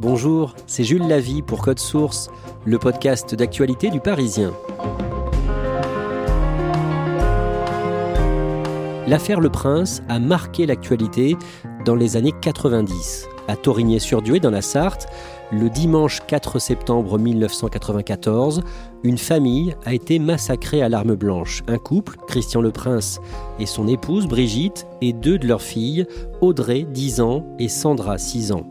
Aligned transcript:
Bonjour, 0.00 0.56
c'est 0.66 0.82
Jules 0.82 1.06
Lavie 1.06 1.40
pour 1.40 1.62
Code 1.62 1.78
Source, 1.78 2.28
le 2.64 2.78
podcast 2.80 3.32
d'actualité 3.34 3.90
du 3.90 4.00
Parisien. 4.00 4.52
L'affaire 9.06 9.38
Le 9.38 9.50
Prince 9.50 10.02
a 10.08 10.18
marqué 10.18 10.66
l'actualité 10.66 11.36
dans 11.84 11.94
les 11.94 12.16
années 12.16 12.34
90. 12.40 13.28
À 13.46 13.54
Torigné-sur-Dué, 13.54 14.40
dans 14.40 14.50
la 14.50 14.62
Sarthe, 14.62 15.06
le 15.52 15.70
dimanche 15.70 16.22
4 16.26 16.58
septembre 16.58 17.16
1994, 17.16 18.62
une 19.04 19.18
famille 19.18 19.76
a 19.84 19.94
été 19.94 20.18
massacrée 20.18 20.82
à 20.82 20.88
l'arme 20.88 21.14
blanche. 21.14 21.62
Un 21.68 21.78
couple, 21.78 22.16
Christian 22.26 22.62
Le 22.62 22.72
Prince 22.72 23.20
et 23.60 23.66
son 23.66 23.86
épouse 23.86 24.26
Brigitte, 24.26 24.86
et 25.02 25.12
deux 25.12 25.38
de 25.38 25.46
leurs 25.46 25.62
filles, 25.62 26.06
Audrey, 26.40 26.84
10 26.90 27.20
ans, 27.20 27.46
et 27.60 27.68
Sandra, 27.68 28.18
6 28.18 28.50
ans. 28.50 28.66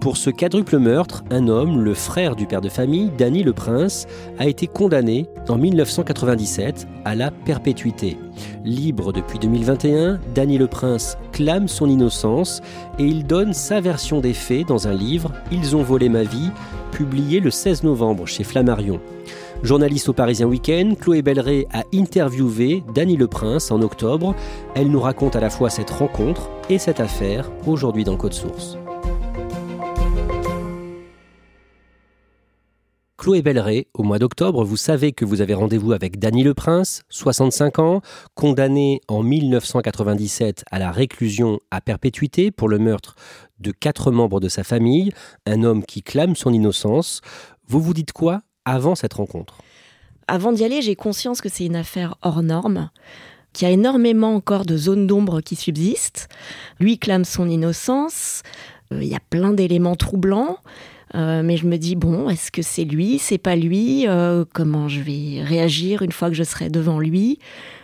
Pour 0.00 0.16
ce 0.16 0.30
quadruple 0.30 0.78
meurtre, 0.78 1.22
un 1.30 1.46
homme, 1.48 1.78
le 1.78 1.92
frère 1.92 2.34
du 2.34 2.46
père 2.46 2.62
de 2.62 2.70
famille, 2.70 3.12
Danny 3.18 3.42
Le 3.42 3.52
Prince, 3.52 4.06
a 4.38 4.46
été 4.46 4.66
condamné 4.66 5.26
en 5.46 5.58
1997 5.58 6.88
à 7.04 7.14
la 7.14 7.30
perpétuité. 7.30 8.16
Libre 8.64 9.12
depuis 9.12 9.38
2021, 9.38 10.18
Danny 10.34 10.56
Le 10.56 10.68
Prince 10.68 11.18
clame 11.32 11.68
son 11.68 11.86
innocence 11.86 12.62
et 12.98 13.04
il 13.04 13.26
donne 13.26 13.52
sa 13.52 13.82
version 13.82 14.20
des 14.20 14.32
faits 14.32 14.66
dans 14.66 14.88
un 14.88 14.94
livre, 14.94 15.32
Ils 15.52 15.76
ont 15.76 15.82
volé 15.82 16.08
ma 16.08 16.22
vie, 16.22 16.50
publié 16.92 17.38
le 17.38 17.50
16 17.50 17.82
novembre 17.82 18.26
chez 18.26 18.42
Flammarion. 18.42 19.00
Journaliste 19.62 20.08
au 20.08 20.14
Parisien 20.14 20.46
Week-end, 20.46 20.94
Chloé 20.98 21.20
Belleret 21.20 21.66
a 21.74 21.82
interviewé 21.92 22.82
Danny 22.94 23.18
Le 23.18 23.26
Prince 23.26 23.70
en 23.70 23.82
octobre. 23.82 24.34
Elle 24.74 24.90
nous 24.90 25.00
raconte 25.00 25.36
à 25.36 25.40
la 25.40 25.50
fois 25.50 25.68
cette 25.68 25.90
rencontre 25.90 26.48
et 26.70 26.78
cette 26.78 27.00
affaire 27.00 27.50
aujourd'hui 27.66 28.04
dans 28.04 28.16
Code 28.16 28.32
Source. 28.32 28.78
Chloé 33.20 33.42
Belleret, 33.42 33.86
au 33.92 34.02
mois 34.02 34.18
d'octobre, 34.18 34.64
vous 34.64 34.78
savez 34.78 35.12
que 35.12 35.26
vous 35.26 35.42
avez 35.42 35.52
rendez-vous 35.52 35.92
avec 35.92 36.18
Danny 36.18 36.42
Le 36.42 36.54
Prince, 36.54 37.02
65 37.10 37.78
ans, 37.78 38.00
condamné 38.34 39.02
en 39.08 39.22
1997 39.22 40.64
à 40.70 40.78
la 40.78 40.90
réclusion 40.90 41.60
à 41.70 41.82
perpétuité 41.82 42.50
pour 42.50 42.66
le 42.66 42.78
meurtre 42.78 43.16
de 43.58 43.72
quatre 43.72 44.10
membres 44.10 44.40
de 44.40 44.48
sa 44.48 44.64
famille, 44.64 45.12
un 45.44 45.64
homme 45.64 45.84
qui 45.84 46.02
clame 46.02 46.34
son 46.34 46.50
innocence. 46.54 47.20
Vous 47.68 47.82
vous 47.82 47.92
dites 47.92 48.12
quoi 48.12 48.40
avant 48.64 48.94
cette 48.94 49.12
rencontre? 49.12 49.58
Avant 50.26 50.52
d'y 50.52 50.64
aller, 50.64 50.80
j'ai 50.80 50.96
conscience 50.96 51.42
que 51.42 51.50
c'est 51.50 51.66
une 51.66 51.76
affaire 51.76 52.14
hors 52.22 52.42
norme 52.42 52.88
qu'il 53.52 53.68
y 53.68 53.70
a 53.70 53.74
énormément 53.74 54.34
encore 54.34 54.64
de 54.64 54.78
zones 54.78 55.06
d'ombre 55.06 55.42
qui 55.42 55.56
subsistent. 55.56 56.28
Lui 56.78 56.98
clame 56.98 57.26
son 57.26 57.50
innocence, 57.50 58.40
euh, 58.94 59.02
il 59.02 59.08
y 59.08 59.14
a 59.14 59.20
plein 59.20 59.52
d'éléments 59.52 59.96
troublants. 59.96 60.56
Euh, 61.14 61.42
mais 61.42 61.56
je 61.56 61.66
me 61.66 61.76
dis 61.76 61.96
bon, 61.96 62.28
est-ce 62.28 62.52
que 62.52 62.62
c'est 62.62 62.84
lui, 62.84 63.18
c'est 63.18 63.38
pas 63.38 63.56
lui 63.56 64.06
euh, 64.06 64.44
Comment 64.52 64.88
je 64.88 65.00
vais 65.00 65.42
réagir 65.42 66.02
une 66.02 66.12
fois 66.12 66.28
que 66.28 66.34
je 66.34 66.44
serai 66.44 66.68
devant 66.68 67.00
lui? 67.00 67.38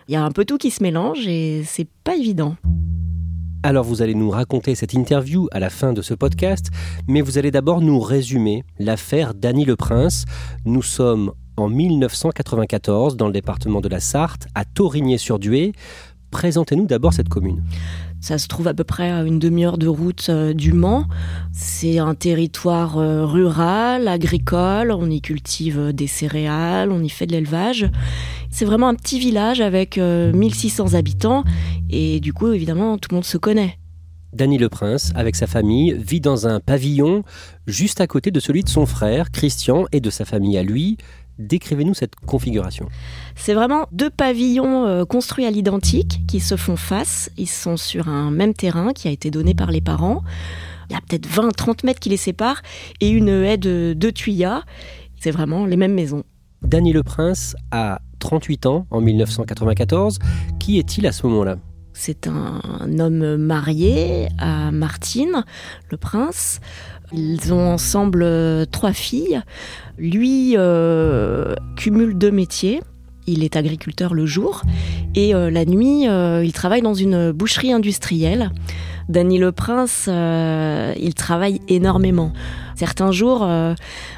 Il 0.08 0.14
y 0.14 0.16
a 0.16 0.24
un 0.24 0.30
peu 0.30 0.44
tout 0.44 0.58
qui 0.58 0.70
se 0.70 0.82
mélange 0.82 1.26
et 1.26 1.62
c'est 1.64 1.88
pas 2.04 2.14
évident. 2.14 2.56
Alors 3.62 3.84
vous 3.84 4.00
allez 4.00 4.14
nous 4.14 4.30
raconter 4.30 4.76
cette 4.76 4.92
interview 4.92 5.48
à 5.50 5.58
la 5.58 5.70
fin 5.70 5.92
de 5.92 6.00
ce 6.00 6.14
podcast, 6.14 6.66
mais 7.08 7.20
vous 7.20 7.36
allez 7.36 7.50
d'abord 7.50 7.80
nous 7.80 7.98
résumer 7.98 8.62
l'affaire 8.78 9.34
Danny 9.34 9.64
Le 9.64 9.74
Prince. 9.74 10.24
Nous 10.64 10.82
sommes 10.82 11.32
en 11.56 11.68
1994 11.68 13.16
dans 13.16 13.26
le 13.26 13.32
département 13.32 13.80
de 13.80 13.88
la 13.88 13.98
Sarthe, 13.98 14.46
à 14.54 14.64
Torigné-sur-Dué. 14.64 15.72
Présentez-nous 16.30 16.86
d'abord 16.86 17.12
cette 17.12 17.28
commune. 17.28 17.64
Ça 18.20 18.38
se 18.38 18.48
trouve 18.48 18.68
à 18.68 18.74
peu 18.74 18.84
près 18.84 19.10
à 19.10 19.22
une 19.22 19.38
demi-heure 19.38 19.78
de 19.78 19.86
route 19.86 20.26
euh, 20.30 20.52
du 20.52 20.72
Mans. 20.72 21.06
C'est 21.52 21.98
un 21.98 22.14
territoire 22.14 22.98
euh, 22.98 23.24
rural, 23.24 24.08
agricole. 24.08 24.90
On 24.90 25.08
y 25.10 25.20
cultive 25.20 25.78
euh, 25.78 25.92
des 25.92 26.06
céréales, 26.06 26.90
on 26.90 27.02
y 27.02 27.08
fait 27.08 27.26
de 27.26 27.32
l'élevage. 27.32 27.90
C'est 28.50 28.64
vraiment 28.64 28.88
un 28.88 28.94
petit 28.94 29.18
village 29.18 29.60
avec 29.60 29.98
1600 29.98 30.94
habitants. 30.94 31.44
Et 31.90 32.20
du 32.20 32.32
coup, 32.32 32.52
évidemment, 32.52 32.96
tout 32.96 33.08
le 33.10 33.16
monde 33.16 33.24
se 33.24 33.36
connaît. 33.36 33.78
Danny 34.32 34.58
Le 34.58 34.68
Prince, 34.68 35.12
avec 35.14 35.36
sa 35.36 35.46
famille, 35.46 35.94
vit 35.94 36.20
dans 36.20 36.46
un 36.46 36.60
pavillon 36.60 37.22
juste 37.66 38.00
à 38.00 38.06
côté 38.06 38.30
de 38.30 38.40
celui 38.40 38.62
de 38.62 38.68
son 38.68 38.86
frère, 38.86 39.30
Christian, 39.30 39.86
et 39.92 40.00
de 40.00 40.10
sa 40.10 40.24
famille 40.24 40.58
à 40.58 40.62
lui. 40.62 40.96
Décrivez-nous 41.38 41.94
cette 41.94 42.16
configuration. 42.16 42.88
C'est 43.34 43.54
vraiment 43.54 43.86
deux 43.92 44.10
pavillons 44.10 44.86
euh, 44.86 45.04
construits 45.04 45.44
à 45.44 45.50
l'identique 45.50 46.20
qui 46.26 46.40
se 46.40 46.56
font 46.56 46.76
face. 46.76 47.30
Ils 47.36 47.48
sont 47.48 47.76
sur 47.76 48.08
un 48.08 48.30
même 48.30 48.54
terrain 48.54 48.92
qui 48.92 49.08
a 49.08 49.10
été 49.10 49.30
donné 49.30 49.54
par 49.54 49.70
les 49.70 49.80
parents. 49.80 50.22
Il 50.88 50.94
y 50.94 50.96
a 50.96 51.00
peut-être 51.00 51.28
20-30 51.28 51.84
mètres 51.84 52.00
qui 52.00 52.08
les 52.08 52.16
séparent 52.16 52.62
et 53.00 53.08
une 53.08 53.28
haie 53.28 53.58
de 53.58 53.94
deux 53.96 54.12
tuyas. 54.12 54.62
C'est 55.20 55.30
vraiment 55.30 55.66
les 55.66 55.76
mêmes 55.76 55.94
maisons. 55.94 56.22
Danny 56.62 56.92
Le 56.92 57.02
Prince 57.02 57.54
a 57.70 58.00
38 58.18 58.66
ans 58.66 58.86
en 58.90 59.00
1994. 59.00 60.18
Qui 60.58 60.78
est-il 60.78 61.06
à 61.06 61.12
ce 61.12 61.26
moment-là? 61.26 61.56
C'est 61.98 62.26
un 62.26 62.98
homme 62.98 63.36
marié 63.36 64.28
à 64.38 64.70
Martine, 64.70 65.44
le 65.90 65.96
prince. 65.96 66.60
Ils 67.12 67.52
ont 67.52 67.72
ensemble 67.72 68.22
euh, 68.24 68.64
trois 68.64 68.92
filles. 68.92 69.40
Lui 69.98 70.54
euh, 70.56 71.54
cumule 71.76 72.16
deux 72.16 72.30
métiers. 72.30 72.80
Il 73.28 73.42
est 73.42 73.56
agriculteur 73.56 74.14
le 74.14 74.24
jour 74.24 74.62
et 75.16 75.34
euh, 75.34 75.50
la 75.50 75.64
nuit, 75.64 76.04
il 76.04 76.52
travaille 76.52 76.82
dans 76.82 76.94
une 76.94 77.32
boucherie 77.32 77.72
industrielle. 77.72 78.50
Danny 79.08 79.38
Le 79.38 79.52
Prince, 79.52 80.08
il 80.08 81.14
travaille 81.14 81.60
énormément. 81.68 82.32
Certains 82.74 83.12
jours, 83.12 83.48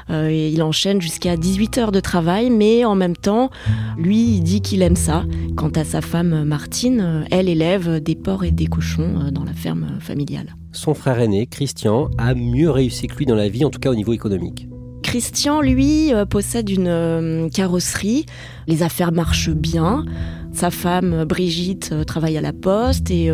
il 0.09 0.63
enchaîne 0.63 0.99
jusqu'à 0.99 1.37
18 1.37 1.77
heures 1.77 1.91
de 1.91 1.99
travail, 1.99 2.49
mais 2.49 2.85
en 2.85 2.95
même 2.95 3.15
temps, 3.15 3.51
lui, 3.97 4.35
il 4.35 4.41
dit 4.41 4.61
qu'il 4.61 4.81
aime 4.81 4.95
ça. 4.95 5.25
Quant 5.55 5.69
à 5.69 5.83
sa 5.83 6.01
femme 6.01 6.43
Martine, 6.43 7.25
elle 7.29 7.49
élève 7.49 7.99
des 7.99 8.15
porcs 8.15 8.45
et 8.45 8.51
des 8.51 8.65
cochons 8.65 9.29
dans 9.31 9.43
la 9.43 9.53
ferme 9.53 9.99
familiale. 9.99 10.55
Son 10.71 10.93
frère 10.93 11.19
aîné, 11.19 11.47
Christian, 11.47 12.09
a 12.17 12.35
mieux 12.35 12.69
réussi 12.69 13.07
que 13.07 13.15
lui 13.15 13.25
dans 13.25 13.35
la 13.35 13.49
vie, 13.49 13.65
en 13.65 13.69
tout 13.69 13.79
cas 13.79 13.89
au 13.89 13.95
niveau 13.95 14.13
économique. 14.13 14.67
Christian, 15.01 15.61
lui, 15.61 16.13
euh, 16.13 16.25
possède 16.25 16.69
une 16.69 16.87
euh, 16.87 17.49
carrosserie. 17.49 18.27
Les 18.67 18.83
affaires 18.83 19.11
marchent 19.11 19.49
bien. 19.49 20.05
Sa 20.53 20.69
femme, 20.69 21.25
Brigitte, 21.25 21.89
euh, 21.91 22.03
travaille 22.03 22.37
à 22.37 22.41
la 22.41 22.53
poste 22.53 23.09
et 23.09 23.31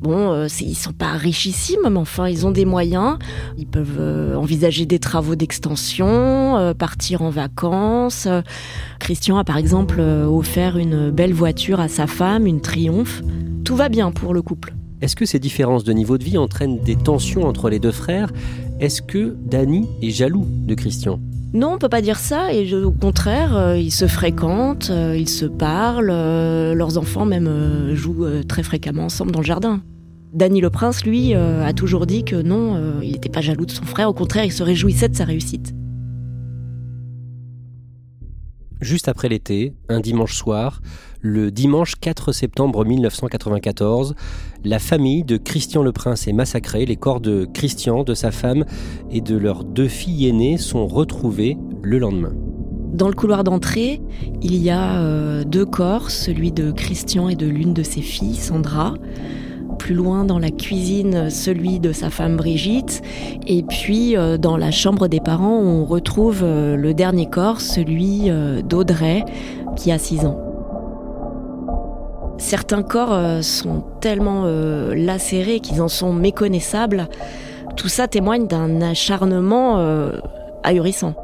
bon, 0.00 0.46
ils 0.60 0.74
sont 0.74 0.92
pas 0.92 1.12
richissimes, 1.12 1.88
mais 1.88 1.96
enfin, 1.96 2.28
ils 2.28 2.44
ont 2.44 2.50
des 2.50 2.64
moyens. 2.64 3.18
Ils 3.56 3.68
peuvent 3.68 4.36
envisager 4.36 4.84
des 4.84 4.98
travaux 4.98 5.36
d'extension, 5.36 6.74
partir 6.76 7.22
en 7.22 7.30
vacances. 7.30 8.26
Christian 8.98 9.38
a 9.38 9.44
par 9.44 9.58
exemple 9.58 10.00
offert 10.00 10.76
une 10.76 11.10
belle 11.10 11.32
voiture 11.32 11.78
à 11.78 11.86
sa 11.86 12.08
femme, 12.08 12.46
une 12.46 12.60
Triumph. 12.60 13.22
Tout 13.64 13.76
va 13.76 13.88
bien 13.88 14.10
pour 14.10 14.34
le 14.34 14.42
couple. 14.42 14.74
Est-ce 15.02 15.14
que 15.14 15.26
ces 15.26 15.38
différences 15.38 15.84
de 15.84 15.92
niveau 15.92 16.16
de 16.16 16.24
vie 16.24 16.38
entraînent 16.38 16.78
des 16.78 16.96
tensions 16.96 17.44
entre 17.44 17.68
les 17.68 17.78
deux 17.78 17.92
frères? 17.92 18.32
Est-ce 18.80 19.02
que 19.02 19.36
Danny 19.44 19.86
est 20.00 20.10
jaloux 20.10 20.46
de 20.48 20.74
Christian? 20.74 21.20
Non, 21.52 21.74
on 21.74 21.78
peut 21.78 21.90
pas 21.90 22.00
dire 22.00 22.18
ça. 22.18 22.52
Et 22.52 22.72
au 22.74 22.90
contraire, 22.90 23.56
euh, 23.56 23.78
ils 23.78 23.92
se 23.92 24.06
fréquentent, 24.06 24.88
euh, 24.90 25.16
ils 25.16 25.28
se 25.28 25.44
parlent. 25.44 26.10
euh, 26.10 26.74
leurs 26.74 26.96
enfants 26.96 27.26
même 27.26 27.94
jouent 27.94 28.26
très 28.48 28.62
fréquemment 28.62 29.04
ensemble 29.04 29.32
dans 29.32 29.40
le 29.40 29.46
jardin. 29.46 29.82
Danny 30.32 30.60
le 30.60 30.70
Prince, 30.70 31.04
lui, 31.04 31.34
a 31.34 31.72
toujours 31.72 32.04
dit 32.06 32.24
que 32.24 32.36
non, 32.36 33.00
il 33.00 33.12
n'était 33.12 33.30
pas 33.30 33.40
jaloux 33.40 33.64
de 33.64 33.70
son 33.70 33.84
frère. 33.84 34.10
Au 34.10 34.12
contraire, 34.12 34.44
il 34.44 34.52
se 34.52 34.62
réjouissait 34.62 35.08
de 35.08 35.16
sa 35.16 35.24
réussite. 35.24 35.74
Juste 38.82 39.08
après 39.08 39.30
l'été, 39.30 39.74
un 39.88 40.00
dimanche 40.00 40.34
soir, 40.34 40.82
le 41.22 41.50
dimanche 41.50 41.94
4 41.98 42.32
septembre 42.32 42.84
1994, 42.84 44.14
la 44.66 44.80
famille 44.80 45.22
de 45.22 45.36
Christian 45.36 45.82
le 45.82 45.92
Prince 45.92 46.26
est 46.26 46.32
massacrée. 46.32 46.86
Les 46.86 46.96
corps 46.96 47.20
de 47.20 47.46
Christian, 47.54 48.02
de 48.02 48.14
sa 48.14 48.32
femme 48.32 48.64
et 49.12 49.20
de 49.20 49.36
leurs 49.36 49.62
deux 49.62 49.86
filles 49.86 50.26
aînées 50.26 50.58
sont 50.58 50.88
retrouvés 50.88 51.56
le 51.82 51.98
lendemain. 51.98 52.32
Dans 52.92 53.08
le 53.08 53.14
couloir 53.14 53.44
d'entrée, 53.44 54.00
il 54.42 54.56
y 54.56 54.70
a 54.70 54.98
euh, 54.98 55.44
deux 55.44 55.66
corps, 55.66 56.10
celui 56.10 56.50
de 56.50 56.72
Christian 56.72 57.28
et 57.28 57.36
de 57.36 57.46
l'une 57.46 57.74
de 57.74 57.84
ses 57.84 58.00
filles, 58.00 58.34
Sandra. 58.34 58.94
Plus 59.78 59.94
loin 59.94 60.24
dans 60.24 60.38
la 60.38 60.50
cuisine, 60.50 61.30
celui 61.30 61.78
de 61.78 61.92
sa 61.92 62.10
femme 62.10 62.36
Brigitte. 62.36 63.02
Et 63.46 63.62
puis 63.62 64.16
euh, 64.16 64.36
dans 64.36 64.56
la 64.56 64.72
chambre 64.72 65.06
des 65.06 65.20
parents, 65.20 65.60
on 65.60 65.84
retrouve 65.84 66.40
euh, 66.42 66.74
le 66.74 66.92
dernier 66.92 67.30
corps, 67.30 67.60
celui 67.60 68.30
d'Audrey, 68.64 69.24
qui 69.76 69.92
a 69.92 69.98
6 69.98 70.24
ans. 70.24 70.45
Certains 72.38 72.82
corps 72.82 73.12
euh, 73.12 73.42
sont 73.42 73.82
tellement 74.00 74.42
euh, 74.44 74.94
lacérés 74.94 75.60
qu'ils 75.60 75.80
en 75.80 75.88
sont 75.88 76.12
méconnaissables. 76.12 77.08
Tout 77.76 77.88
ça 77.88 78.08
témoigne 78.08 78.46
d'un 78.46 78.80
acharnement 78.80 79.78
euh, 79.78 80.18
ahurissant. 80.62 81.14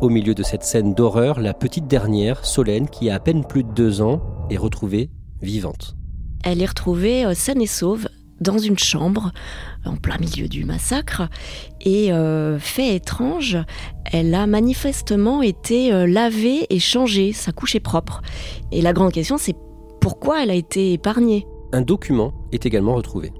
Au 0.00 0.08
milieu 0.08 0.34
de 0.34 0.42
cette 0.42 0.62
scène 0.62 0.94
d'horreur, 0.94 1.40
la 1.40 1.52
petite 1.52 1.86
dernière, 1.86 2.46
Solène, 2.46 2.88
qui 2.88 3.10
a 3.10 3.16
à 3.16 3.18
peine 3.18 3.44
plus 3.44 3.64
de 3.64 3.70
deux 3.70 4.00
ans, 4.00 4.22
est 4.48 4.56
retrouvée 4.56 5.10
vivante. 5.42 5.96
Elle 6.42 6.62
est 6.62 6.66
retrouvée 6.66 7.26
euh, 7.26 7.34
saine 7.34 7.60
et 7.60 7.66
sauve 7.66 8.08
dans 8.40 8.56
une 8.56 8.78
chambre 8.78 9.32
en 9.84 9.96
plein 9.96 10.16
milieu 10.16 10.48
du 10.48 10.64
massacre. 10.64 11.28
Et 11.82 12.12
euh, 12.12 12.58
fait 12.58 12.94
étrange, 12.94 13.58
elle 14.10 14.34
a 14.34 14.46
manifestement 14.46 15.42
été 15.42 15.90
lavée 16.06 16.66
et 16.70 16.78
changée, 16.78 17.34
sa 17.34 17.52
couche 17.52 17.74
est 17.74 17.80
propre. 17.80 18.22
Et 18.72 18.80
la 18.80 18.94
grande 18.94 19.12
question, 19.12 19.36
c'est 19.36 19.54
pourquoi 20.00 20.42
elle 20.42 20.50
a 20.50 20.54
été 20.54 20.92
épargnée 20.94 21.46
Un 21.72 21.82
document 21.82 22.32
est 22.52 22.66
également 22.66 22.94
retrouvé. 22.94 23.32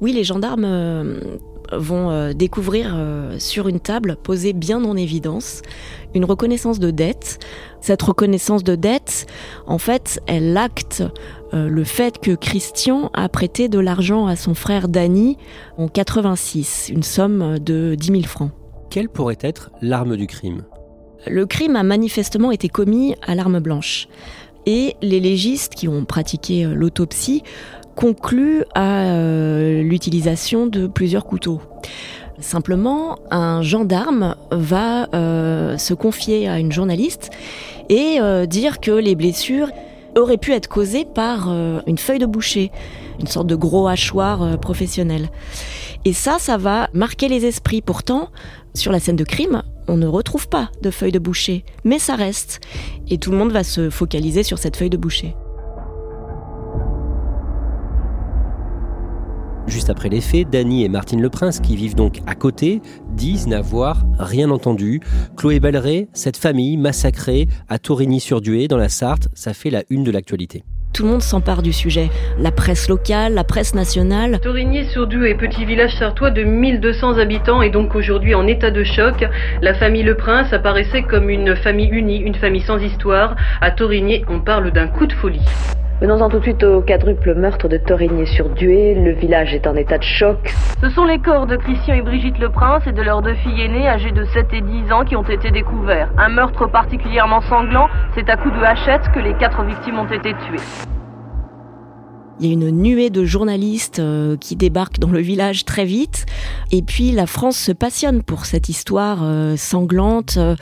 Oui, 0.00 0.12
les 0.12 0.24
gendarmes 0.24 0.64
euh, 0.64 1.38
vont 1.72 2.10
euh, 2.10 2.32
découvrir 2.32 2.92
euh, 2.94 3.38
sur 3.38 3.66
une 3.66 3.80
table 3.80 4.16
posée 4.22 4.52
bien 4.52 4.84
en 4.84 4.96
évidence 4.96 5.62
une 6.14 6.24
reconnaissance 6.24 6.78
de 6.78 6.90
dette. 6.90 7.38
Cette 7.80 8.02
reconnaissance 8.02 8.62
de 8.62 8.74
dette, 8.74 9.26
en 9.66 9.78
fait, 9.78 10.20
elle 10.26 10.56
acte 10.56 11.04
le 11.52 11.84
fait 11.84 12.18
que 12.18 12.34
Christian 12.34 13.10
a 13.12 13.28
prêté 13.28 13.68
de 13.68 13.78
l'argent 13.78 14.26
à 14.26 14.34
son 14.34 14.54
frère 14.54 14.88
Danny 14.88 15.36
en 15.76 15.86
86, 15.86 16.90
une 16.92 17.02
somme 17.02 17.58
de 17.58 17.94
10 17.94 18.06
000 18.06 18.22
francs. 18.22 18.50
Quelle 18.90 19.08
pourrait 19.08 19.38
être 19.40 19.70
l'arme 19.82 20.16
du 20.16 20.26
crime? 20.26 20.64
Le 21.26 21.44
crime 21.44 21.76
a 21.76 21.82
manifestement 21.82 22.50
été 22.50 22.68
commis 22.68 23.14
à 23.26 23.34
l'arme 23.34 23.60
blanche. 23.60 24.08
Et 24.66 24.96
les 25.00 25.20
légistes 25.20 25.74
qui 25.74 25.86
ont 25.86 26.04
pratiqué 26.04 26.64
euh, 26.64 26.74
l'autopsie 26.74 27.42
concluent 27.94 28.64
à 28.74 29.04
euh, 29.04 29.82
l'utilisation 29.82 30.66
de 30.66 30.86
plusieurs 30.86 31.24
couteaux. 31.24 31.62
Simplement, 32.40 33.16
un 33.30 33.62
gendarme 33.62 34.34
va 34.50 35.08
euh, 35.14 35.78
se 35.78 35.94
confier 35.94 36.48
à 36.48 36.58
une 36.58 36.72
journaliste 36.72 37.30
et 37.88 38.18
dire 38.48 38.80
que 38.80 38.90
les 38.90 39.14
blessures 39.14 39.70
auraient 40.16 40.36
pu 40.38 40.52
être 40.52 40.66
causées 40.66 41.04
par 41.04 41.48
une 41.86 41.98
feuille 41.98 42.18
de 42.18 42.26
boucher, 42.26 42.72
une 43.20 43.28
sorte 43.28 43.46
de 43.46 43.54
gros 43.54 43.86
hachoir 43.86 44.58
professionnel. 44.58 45.30
Et 46.04 46.12
ça, 46.12 46.38
ça 46.40 46.56
va 46.56 46.88
marquer 46.92 47.28
les 47.28 47.46
esprits. 47.46 47.82
Pourtant, 47.82 48.30
sur 48.74 48.90
la 48.90 48.98
scène 48.98 49.14
de 49.14 49.22
crime, 49.22 49.62
on 49.88 49.96
ne 49.96 50.06
retrouve 50.06 50.48
pas 50.48 50.70
de 50.82 50.90
feuille 50.90 51.12
de 51.12 51.18
boucher, 51.18 51.64
mais 51.84 51.98
ça 51.98 52.16
reste. 52.16 52.60
Et 53.08 53.18
tout 53.18 53.30
le 53.30 53.36
monde 53.36 53.52
va 53.52 53.64
se 53.64 53.90
focaliser 53.90 54.42
sur 54.42 54.58
cette 54.58 54.76
feuille 54.76 54.90
de 54.90 54.96
boucher. 54.96 55.34
Juste 59.66 59.90
après 59.90 60.08
les 60.08 60.20
faits, 60.20 60.48
Dany 60.48 60.84
et 60.84 60.88
Martine 60.88 61.20
Le 61.20 61.28
Prince, 61.28 61.58
qui 61.58 61.74
vivent 61.74 61.96
donc 61.96 62.20
à 62.26 62.36
côté, 62.36 62.80
disent 63.10 63.48
n'avoir 63.48 64.04
rien 64.18 64.50
entendu. 64.50 65.00
Chloé 65.36 65.58
Balleret, 65.58 66.08
cette 66.12 66.36
famille 66.36 66.76
massacrée 66.76 67.48
à 67.68 67.78
Torigny-sur-Dué, 67.78 68.68
dans 68.68 68.76
la 68.76 68.88
Sarthe, 68.88 69.28
ça 69.34 69.54
fait 69.54 69.70
la 69.70 69.82
une 69.90 70.04
de 70.04 70.12
l'actualité. 70.12 70.62
Tout 70.96 71.02
le 71.02 71.10
monde 71.10 71.20
s'empare 71.20 71.60
du 71.60 71.74
sujet. 71.74 72.08
La 72.38 72.50
presse 72.50 72.88
locale, 72.88 73.34
la 73.34 73.44
presse 73.44 73.74
nationale. 73.74 74.40
Torigny-sur-Doubs 74.40 75.26
est 75.26 75.34
petit 75.34 75.66
village 75.66 75.94
sartois 75.94 76.30
de 76.30 76.42
1200 76.42 77.18
habitants 77.18 77.60
et 77.60 77.68
donc 77.68 77.94
aujourd'hui 77.94 78.34
en 78.34 78.46
état 78.46 78.70
de 78.70 78.82
choc. 78.82 79.28
La 79.60 79.74
famille 79.74 80.04
Le 80.04 80.14
Prince 80.14 80.54
apparaissait 80.54 81.02
comme 81.02 81.28
une 81.28 81.54
famille 81.54 81.90
unie, 81.90 82.20
une 82.20 82.34
famille 82.34 82.62
sans 82.62 82.78
histoire. 82.78 83.36
À 83.60 83.72
Torigny, 83.72 84.24
on 84.30 84.40
parle 84.40 84.70
d'un 84.70 84.86
coup 84.86 85.06
de 85.06 85.12
folie. 85.12 85.44
Venons-en 85.98 86.28
tout 86.28 86.40
de 86.40 86.42
suite 86.42 86.62
au 86.62 86.82
quadruple 86.82 87.34
meurtre 87.34 87.68
de 87.68 87.78
Torigny-sur-Dué. 87.78 88.94
Le 88.96 89.12
village 89.12 89.54
est 89.54 89.66
en 89.66 89.74
état 89.74 89.96
de 89.96 90.02
choc. 90.02 90.54
Ce 90.82 90.90
sont 90.90 91.06
les 91.06 91.18
corps 91.18 91.46
de 91.46 91.56
Christian 91.56 91.94
et 91.94 92.02
Brigitte 92.02 92.38
Le 92.38 92.50
Prince 92.50 92.86
et 92.86 92.92
de 92.92 93.00
leurs 93.00 93.22
deux 93.22 93.32
filles 93.32 93.62
aînées 93.62 93.88
âgées 93.88 94.12
de 94.12 94.24
7 94.24 94.46
et 94.52 94.60
10 94.60 94.92
ans 94.92 95.04
qui 95.06 95.16
ont 95.16 95.22
été 95.22 95.50
découverts. 95.50 96.10
Un 96.18 96.28
meurtre 96.28 96.66
particulièrement 96.66 97.40
sanglant, 97.40 97.88
c'est 98.14 98.28
à 98.28 98.36
coups 98.36 98.54
de 98.54 98.62
hachette 98.62 99.10
que 99.14 99.20
les 99.20 99.32
quatre 99.38 99.64
victimes 99.64 99.98
ont 99.98 100.04
été 100.04 100.34
tuées. 100.46 100.95
Il 102.38 102.46
y 102.46 102.50
a 102.50 102.52
une 102.52 102.70
nuée 102.70 103.08
de 103.08 103.24
journalistes 103.24 103.98
euh, 103.98 104.36
qui 104.36 104.56
débarquent 104.56 104.98
dans 104.98 105.10
le 105.10 105.20
village 105.20 105.64
très 105.64 105.86
vite. 105.86 106.26
Et 106.70 106.82
puis 106.82 107.12
la 107.12 107.26
France 107.26 107.56
se 107.56 107.72
passionne 107.72 108.22
pour 108.22 108.44
cette 108.44 108.68
histoire 108.68 109.20
euh, 109.22 109.56
sanglante 109.56 110.36
euh, 110.36 110.54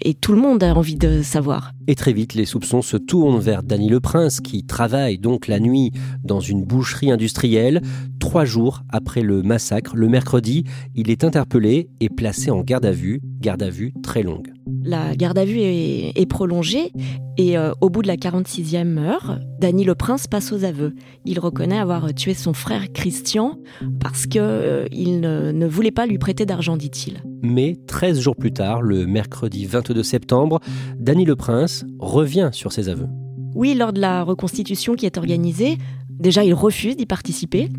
et 0.00 0.14
tout 0.14 0.32
le 0.32 0.40
monde 0.40 0.62
a 0.62 0.72
envie 0.72 0.94
de 0.94 1.22
savoir. 1.22 1.72
Et 1.88 1.96
très 1.96 2.12
vite, 2.12 2.34
les 2.34 2.44
soupçons 2.44 2.80
se 2.80 2.96
tournent 2.96 3.40
vers 3.40 3.64
Dany 3.64 3.88
Le 3.88 3.98
Prince, 3.98 4.40
qui 4.40 4.64
travaille 4.64 5.18
donc 5.18 5.48
la 5.48 5.58
nuit 5.58 5.92
dans 6.22 6.40
une 6.40 6.64
boucherie 6.64 7.10
industrielle. 7.10 7.82
Trois 8.20 8.44
jours 8.44 8.82
après 8.90 9.22
le 9.22 9.42
massacre, 9.42 9.96
le 9.96 10.08
mercredi, 10.08 10.64
il 10.94 11.10
est 11.10 11.24
interpellé 11.24 11.88
et 12.00 12.08
placé 12.08 12.52
en 12.52 12.60
garde 12.60 12.86
à 12.86 12.92
vue, 12.92 13.20
garde 13.40 13.62
à 13.62 13.70
vue 13.70 13.92
très 14.02 14.22
longue. 14.22 14.52
La 14.84 15.16
garde 15.16 15.38
à 15.38 15.44
vue 15.44 15.60
est, 15.60 16.12
est 16.14 16.26
prolongée 16.26 16.92
et 17.38 17.58
euh, 17.58 17.72
au 17.80 17.90
bout 17.90 18.02
de 18.02 18.08
la 18.08 18.16
46e 18.16 18.98
heure, 18.98 19.38
Dany 19.60 19.84
le 19.84 19.94
Prince 19.94 20.26
passe 20.26 20.52
aux 20.52 20.64
aveux. 20.64 20.94
Il 21.28 21.40
reconnaît 21.40 21.78
avoir 21.78 22.14
tué 22.14 22.34
son 22.34 22.52
frère 22.52 22.92
Christian 22.92 23.58
parce 24.00 24.26
que 24.26 24.38
euh, 24.38 24.86
il 24.92 25.20
ne, 25.20 25.50
ne 25.50 25.66
voulait 25.66 25.90
pas 25.90 26.06
lui 26.06 26.18
prêter 26.18 26.46
d'argent, 26.46 26.76
dit-il. 26.76 27.20
Mais 27.42 27.76
13 27.88 28.20
jours 28.20 28.36
plus 28.36 28.52
tard, 28.52 28.80
le 28.80 29.06
mercredi 29.06 29.66
22 29.66 30.04
septembre, 30.04 30.60
Dany 30.96 31.24
Le 31.24 31.34
Prince 31.34 31.84
revient 31.98 32.50
sur 32.52 32.70
ses 32.70 32.88
aveux. 32.88 33.08
Oui, 33.56 33.74
lors 33.74 33.92
de 33.92 34.00
la 34.00 34.22
reconstitution 34.22 34.94
qui 34.94 35.04
est 35.04 35.18
organisée, 35.18 35.78
déjà 36.10 36.44
il 36.44 36.54
refuse 36.54 36.96
d'y 36.96 37.06
participer 37.06 37.70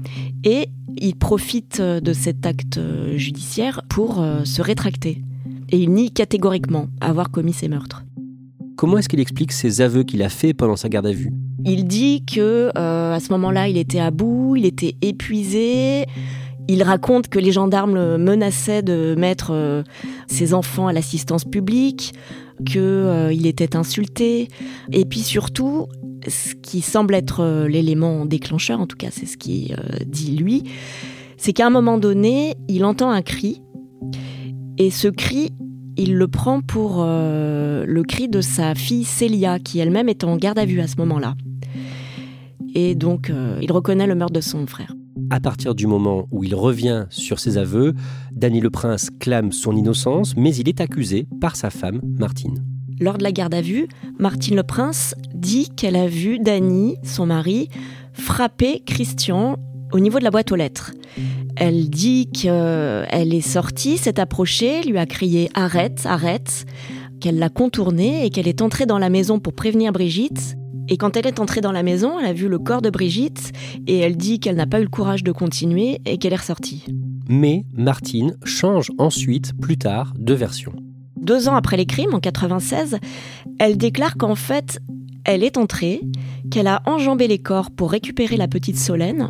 et 0.44 0.68
il 0.98 1.16
profite 1.16 1.80
euh, 1.80 2.02
de 2.02 2.12
cet 2.12 2.46
acte 2.46 2.78
euh, 2.78 3.16
judiciaire 3.16 3.82
pour 3.90 4.24
se 4.44 4.62
rétracter. 4.62 5.24
Et 5.70 5.78
il 5.78 5.92
nie 5.92 6.12
catégoriquement 6.12 6.88
avoir 7.00 7.32
commis 7.32 7.54
ces 7.54 7.70
meurtres. 7.70 8.04
Comment 8.76 8.98
est-ce 8.98 9.08
qu'il 9.08 9.22
explique 9.22 9.54
ces 9.54 9.80
aveux 9.80 10.04
qu'il 10.04 10.22
a 10.22 10.30
faits 10.30 10.56
pendant 10.56 10.76
sa 10.76 10.90
garde 10.90 11.08
à 11.08 11.14
vue? 11.14 11.32
Il 11.70 11.86
dit 11.86 12.24
que 12.24 12.72
euh, 12.78 13.14
à 13.14 13.20
ce 13.20 13.30
moment-là, 13.34 13.68
il 13.68 13.78
était 13.78 14.00
à 14.00 14.10
bout, 14.10 14.56
il 14.56 14.66
était 14.66 14.96
épuisé. 15.02 16.06
Il 16.70 16.82
raconte 16.82 17.28
que 17.28 17.40
les 17.40 17.52
gendarmes 17.52 18.16
menaçaient 18.16 18.82
de 18.82 19.16
mettre 19.18 19.52
euh, 19.52 19.84
ses 20.28 20.54
enfants 20.54 20.88
à 20.88 20.94
l'assistance 20.94 21.44
publique, 21.44 22.14
que 22.66 22.80
euh, 22.80 23.30
était 23.32 23.76
insulté, 23.76 24.48
et 24.92 25.06
puis 25.06 25.20
surtout, 25.20 25.88
ce 26.28 26.56
qui 26.56 26.82
semble 26.82 27.16
être 27.16 27.66
l'élément 27.68 28.26
déclencheur, 28.26 28.82
en 28.82 28.88
tout 28.88 28.98
cas 28.98 29.10
c'est 29.12 29.26
ce 29.26 29.38
qu'il 29.38 29.74
euh, 29.74 29.98
dit 30.06 30.36
lui, 30.36 30.64
c'est 31.38 31.54
qu'à 31.54 31.68
un 31.68 31.70
moment 31.70 31.98
donné, 31.98 32.56
il 32.68 32.84
entend 32.84 33.12
un 33.12 33.22
cri, 33.22 33.62
et 34.78 34.90
ce 34.90 35.08
cri, 35.08 35.52
il 35.96 36.16
le 36.16 36.28
prend 36.28 36.62
pour 36.62 37.04
le 37.04 38.02
cri 38.04 38.28
de 38.28 38.42
sa 38.42 38.76
fille 38.76 39.04
Célia, 39.04 39.58
qui 39.58 39.80
elle-même 39.80 40.10
est 40.10 40.24
en 40.24 40.36
garde 40.36 40.60
à 40.60 40.66
vue 40.66 40.80
à 40.80 40.88
ce 40.88 40.96
moment-là. 40.98 41.36
Et 42.80 42.94
donc, 42.94 43.32
euh, 43.32 43.58
il 43.60 43.72
reconnaît 43.72 44.06
le 44.06 44.14
meurtre 44.14 44.36
de 44.36 44.40
son 44.40 44.68
frère. 44.68 44.94
À 45.32 45.40
partir 45.40 45.74
du 45.74 45.88
moment 45.88 46.28
où 46.30 46.44
il 46.44 46.54
revient 46.54 47.08
sur 47.10 47.40
ses 47.40 47.58
aveux, 47.58 47.96
Dany 48.32 48.62
Le 48.62 48.70
Prince 48.70 49.10
clame 49.20 49.52
son 49.52 49.76
innocence, 49.76 50.36
mais 50.38 50.56
il 50.56 50.70
est 50.70 50.80
accusé 50.80 51.28
par 51.42 51.56
sa 51.56 51.72
femme, 51.72 52.02
Martine. 52.04 52.64
Lors 53.00 53.18
de 53.18 53.24
la 53.24 53.32
garde 53.32 53.56
à 53.56 53.62
vue, 53.62 53.88
Martine 54.20 54.56
Le 54.56 54.62
Prince 54.62 55.16
dit 55.34 55.70
qu'elle 55.70 55.96
a 55.96 56.06
vu 56.06 56.38
Dany, 56.38 56.98
son 57.02 57.26
mari, 57.26 57.70
frapper 58.14 58.84
Christian 58.86 59.58
au 59.92 60.00
niveau 60.00 60.20
de 60.20 60.24
la 60.24 60.30
boîte 60.30 60.52
aux 60.52 60.56
lettres. 60.56 60.94
Elle 61.56 61.90
dit 61.90 62.30
qu'elle 62.30 63.34
est 63.34 63.42
sortie, 63.42 63.98
s'est 63.98 64.20
approchée, 64.20 64.84
lui 64.84 65.00
a 65.00 65.08
crié 65.08 65.50
arrête, 65.56 66.06
arrête. 66.06 66.66
qu'elle 67.22 67.40
l'a 67.40 67.50
contourné 67.50 68.24
et 68.24 68.30
qu'elle 68.30 68.48
est 68.48 68.62
entrée 68.62 68.86
dans 68.86 69.00
la 69.00 69.10
maison 69.10 69.40
pour 69.40 69.54
prévenir 69.54 69.92
Brigitte. 69.92 70.56
Et 70.90 70.98
quand 70.98 71.18
elle 71.18 71.28
est 71.28 71.40
entrée 71.40 71.62
dans 71.62 71.72
la 71.72 71.84
maison, 71.84 72.20
elle 72.20 72.28
a 72.28 72.34
vu 72.34 72.48
le 72.48 72.60
corps 72.60 72.82
de 72.82 72.90
Brigitte 72.90 73.52
et 73.88 73.98
elle 74.00 74.16
dit 74.16 74.40
qu'elle 74.40 74.56
n'a 74.56 74.68
pas 74.68 74.80
eu 74.80 74.84
le 74.84 74.90
courage 74.90 75.24
de 75.24 75.32
continuer 75.32 76.00
et 76.06 76.18
qu'elle 76.18 76.34
est 76.34 76.38
ressortie. 76.38 76.86
Mais 77.28 77.66
Martine 77.74 78.38
change 78.44 78.92
ensuite, 78.98 79.52
plus 79.60 79.78
tard, 79.78 80.14
de 80.18 80.34
version. 80.34 80.74
Deux 81.18 81.50
ans 81.50 81.56
après 81.56 81.76
les 81.76 81.86
crimes, 81.86 82.14
en 82.14 82.20
96, 82.20 83.00
elle 83.60 83.78
déclare 83.78 84.16
qu'en 84.16 84.36
fait, 84.36 84.80
elle 85.26 85.44
est 85.44 85.58
entrée, 85.58 86.02
qu'elle 86.52 86.68
a 86.68 86.82
enjambé 86.86 87.28
les 87.28 87.40
corps 87.40 87.72
pour 87.72 87.92
récupérer 87.92 88.38
la 88.38 88.48
petite 88.48 88.78
Solène, 88.78 89.30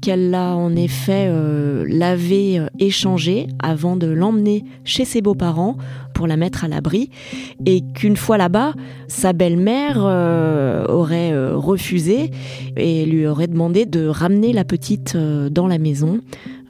qu'elle 0.00 0.30
l'a 0.30 0.56
en 0.56 0.74
effet 0.76 1.26
euh, 1.28 1.84
lavée, 1.88 2.58
euh, 2.58 2.66
échangée 2.78 3.48
avant 3.58 3.96
de 3.96 4.06
l'emmener 4.06 4.64
chez 4.84 5.04
ses 5.04 5.22
beaux-parents 5.22 5.76
pour 6.14 6.26
la 6.26 6.36
mettre 6.36 6.64
à 6.64 6.68
l'abri, 6.68 7.10
et 7.66 7.82
qu'une 7.94 8.16
fois 8.16 8.36
là-bas, 8.36 8.74
sa 9.08 9.32
belle-mère 9.32 9.98
euh, 9.98 10.84
aurait 10.86 11.32
refusé 11.54 12.30
et 12.76 13.06
lui 13.06 13.26
aurait 13.26 13.46
demandé 13.46 13.86
de 13.86 14.06
ramener 14.06 14.52
la 14.52 14.64
petite 14.64 15.16
dans 15.16 15.66
la 15.66 15.78
maison 15.78 16.20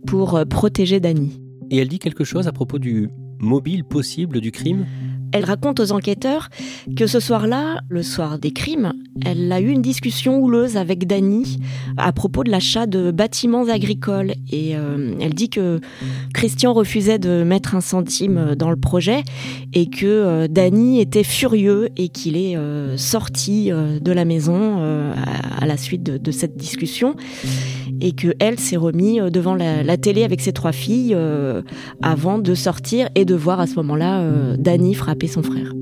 pour 0.06 0.40
protéger 0.48 1.00
Dany. 1.00 1.40
Et 1.70 1.78
elle 1.78 1.88
dit 1.88 1.98
quelque 1.98 2.24
chose 2.24 2.48
à 2.48 2.52
propos 2.52 2.78
du 2.78 3.08
mobile 3.40 3.84
possible 3.84 4.40
du 4.40 4.52
crime? 4.52 4.86
Elle 5.32 5.44
raconte 5.44 5.80
aux 5.80 5.92
enquêteurs 5.92 6.50
que 6.96 7.06
ce 7.06 7.20
soir-là, 7.20 7.80
le 7.88 8.02
soir 8.02 8.38
des 8.38 8.52
crimes, 8.52 8.92
elle 9.24 9.50
a 9.52 9.60
eu 9.60 9.68
une 9.68 9.82
discussion 9.82 10.38
houleuse 10.38 10.76
avec 10.76 11.06
Dany 11.06 11.58
à 11.96 12.12
propos 12.12 12.44
de 12.44 12.50
l'achat 12.50 12.86
de 12.86 13.10
bâtiments 13.10 13.68
agricoles. 13.68 14.34
Et 14.50 14.76
euh, 14.76 15.14
elle 15.20 15.34
dit 15.34 15.48
que 15.48 15.80
Christian 16.34 16.72
refusait 16.72 17.18
de 17.18 17.42
mettre 17.44 17.74
un 17.74 17.80
centime 17.80 18.54
dans 18.56 18.70
le 18.70 18.76
projet 18.76 19.22
et 19.72 19.88
que 19.88 20.06
euh, 20.06 20.48
Dany 20.48 21.00
était 21.00 21.24
furieux 21.24 21.88
et 21.96 22.08
qu'il 22.08 22.36
est 22.36 22.56
euh, 22.56 22.96
sorti 22.96 23.70
de 23.70 24.12
la 24.12 24.24
maison 24.24 24.82
à, 25.58 25.66
la 25.66 25.76
suite 25.76 26.02
de, 26.02 26.30
cette 26.30 26.56
discussion 26.56 27.14
et 28.02 28.12
que 28.12 28.34
elle 28.38 28.58
s'est 28.58 28.76
remis 28.76 29.20
devant 29.30 29.54
la, 29.54 29.82
la, 29.82 29.96
télé 29.96 30.24
avec 30.24 30.40
ses 30.40 30.52
trois 30.52 30.72
filles 30.72 31.16
avant 32.02 32.38
de 32.38 32.54
sortir 32.54 33.08
et 33.14 33.24
de 33.24 33.34
voir 33.34 33.60
à 33.60 33.66
ce 33.66 33.76
moment-là 33.76 34.56
Dany 34.56 34.94
frapper 34.94 35.28
son 35.28 35.42
frère. 35.42 35.72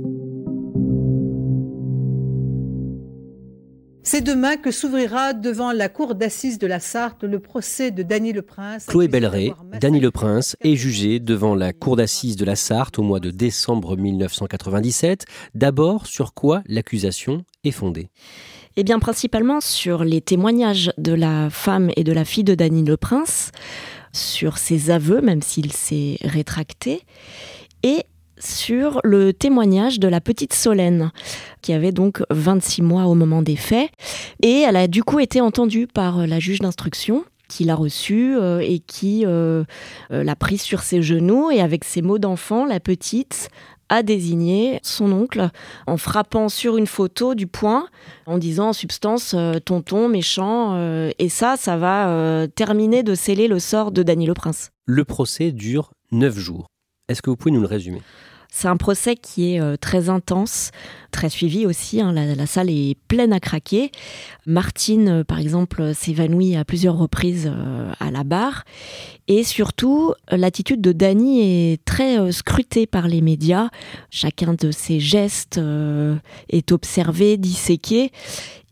C'est 4.03 4.23
demain 4.23 4.57
que 4.57 4.71
s'ouvrira 4.71 5.35
devant 5.35 5.71
la 5.71 5.89
cour 5.89 6.17
d'assises 6.17 6.59
de 6.59 6.67
la 6.67 6.81
Sarthe 6.81 7.23
le 7.23 7.39
procès 7.39 7.93
de 7.93 8.03
Dany 8.03 8.33
Le 8.33 8.43
Prince. 8.43 8.87
Chloé 8.87 9.07
Belleret, 9.07 9.53
Dany 9.79 10.01
Le 10.01 10.11
Prince, 10.11 10.57
est 10.63 10.75
jugé 10.75 11.21
devant 11.21 11.55
la 11.55 11.73
cour 11.73 11.95
d'assises 11.95 12.35
de 12.35 12.45
la 12.45 12.57
Sarthe 12.57 12.99
au 12.99 13.03
mois 13.03 13.21
de 13.21 13.31
décembre 13.31 13.97
1997. 13.97 15.27
D'abord, 15.55 16.07
sur 16.07 16.35
quoi 16.35 16.63
l'accusation 16.67 17.45
est 17.63 17.71
fondée? 17.71 18.09
Eh 18.77 18.85
bien, 18.85 18.99
principalement 18.99 19.61
sur 19.61 20.05
les 20.05 20.21
témoignages 20.21 20.93
de 20.99 21.13
la 21.13 21.51
femme 21.51 21.91
et 21.97 22.05
de 22.05 22.13
la 22.13 22.25
fille 22.25 22.45
de 22.45 22.55
Dany 22.55 22.85
Le 22.85 22.97
Prince, 22.97 23.51
sur 24.13 24.59
ses 24.59 24.91
aveux, 24.91 25.21
même 25.21 25.43
s'il 25.43 25.73
s'est 25.73 26.19
rétracté, 26.23 27.03
et 27.83 28.05
sur 28.39 29.01
le 29.05 29.33
témoignage 29.33 30.01
de 30.01 30.09
la 30.09 30.21
petite 30.21 30.55
Solène, 30.55 31.13
qui 31.63 31.73
avait 31.73 31.93
donc 31.93 32.23
26 32.31 32.83
mois 32.83 33.05
au 33.05 33.15
moment 33.15 33.43
des 33.43 33.57
faits. 33.57 33.91
Et 34.43 34.61
elle 34.61 34.77
a 34.77 34.89
du 34.89 35.05
coup 35.05 35.21
été 35.21 35.41
entendue 35.41 35.87
par 35.87 36.27
la 36.27 36.39
juge 36.39 36.61
d'instruction 36.61 37.25
qui 37.51 37.65
l'a 37.65 37.75
reçue 37.75 38.37
euh, 38.37 38.61
et 38.61 38.79
qui 38.79 39.27
euh, 39.27 39.65
euh, 40.13 40.23
l'a 40.23 40.37
prise 40.37 40.63
sur 40.63 40.81
ses 40.81 41.03
genoux 41.03 41.51
et 41.51 41.61
avec 41.61 41.85
ses 41.85 42.01
mots 42.01 42.19
d'enfant, 42.19 42.65
la 42.65 42.81
petite 42.81 43.51
a 43.91 44.03
désigné 44.03 44.81
son 44.83 45.13
oncle 45.13 45.51
en 45.87 45.99
frappant 45.99 46.49
sur 46.49 46.79
une 46.79 46.87
photo 46.87 47.35
du 47.35 47.47
poing 47.47 47.87
en 48.25 48.39
disant 48.39 48.69
en 48.69 48.73
substance 48.73 49.37
tonton 49.67 50.09
méchant 50.09 51.11
et 51.19 51.29
ça 51.29 51.57
ça 51.59 51.77
va 51.77 52.47
terminer 52.55 53.03
de 53.03 53.15
sceller 53.15 53.49
le 53.49 53.59
sort 53.59 53.93
de 53.93 54.03
Dany 54.03 54.27
le 54.27 54.35
Prince. 54.35 54.71
Le 54.87 55.05
procès 55.05 55.53
dure 55.53 55.91
neuf 56.13 56.39
jours. 56.39 56.67
Est-ce 57.09 57.21
que 57.21 57.31
vous 57.31 57.37
pouvez 57.37 57.51
nous 57.51 57.61
le 57.61 57.67
résumer? 57.67 58.01
C'est 58.51 58.69
un 58.69 58.77
procès 58.77 59.17
qui 59.17 59.55
est 59.55 59.61
euh, 59.61 59.77
très 59.77 60.09
intense, 60.09 60.73
très 61.13 61.31
suivi 61.31 61.67
aussi. 61.67 62.01
Hein. 62.01 62.13
La, 62.13 62.47
salle 62.47 62.69
est 62.69 62.97
pleine 63.09 63.33
à 63.33 63.41
craquer. 63.41 63.93
Martine, 64.45 65.09
euh, 65.09 65.25
par 65.25 65.39
exemple, 65.39 65.95
s'évanouit 65.95 66.57
à 66.57 66.65
plusieurs 66.65 66.99
reprises 66.99 67.51
euh, 67.51 67.93
à 68.01 68.11
la 68.11 68.25
barre. 68.25 68.65
Et 69.29 69.45
surtout, 69.45 70.15
l'attitude 70.31 70.81
de 70.81 70.91
Dany 70.91 71.41
est 71.73 71.85
très 71.85 72.33
scrutée 72.33 72.87
par 72.87 73.07
les 73.07 73.21
médias. 73.21 73.69
Chacun 74.11 74.55
de 74.55 74.73
ses 74.73 74.99
gestes 74.99 75.61
est 76.49 76.73
observé, 76.73 77.37
disséqué. 77.37 78.11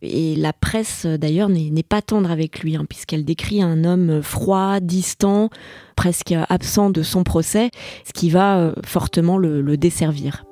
Et 0.03 0.37
la 0.37 0.53
presse, 0.53 1.07
d'ailleurs, 1.07 1.49
n'est 1.49 1.83
pas 1.83 2.03
tendre 2.03 2.31
avec 2.31 2.61
lui, 2.61 2.77
hein, 2.77 2.85
puisqu'elle 2.89 3.25
décrit 3.25 3.63
un 3.63 3.85
homme 3.85 4.23
froid, 4.23 4.81
distant, 4.81 5.51
presque 5.97 6.33
absent 6.49 6.91
de 6.91 7.03
son 7.03 7.25
procès, 7.25 7.71
ce 8.07 8.13
qui 8.13 8.31
va 8.31 8.59
euh, 8.59 8.73
fortement 8.87 9.39
le, 9.39 9.77
desservir. 9.77 10.45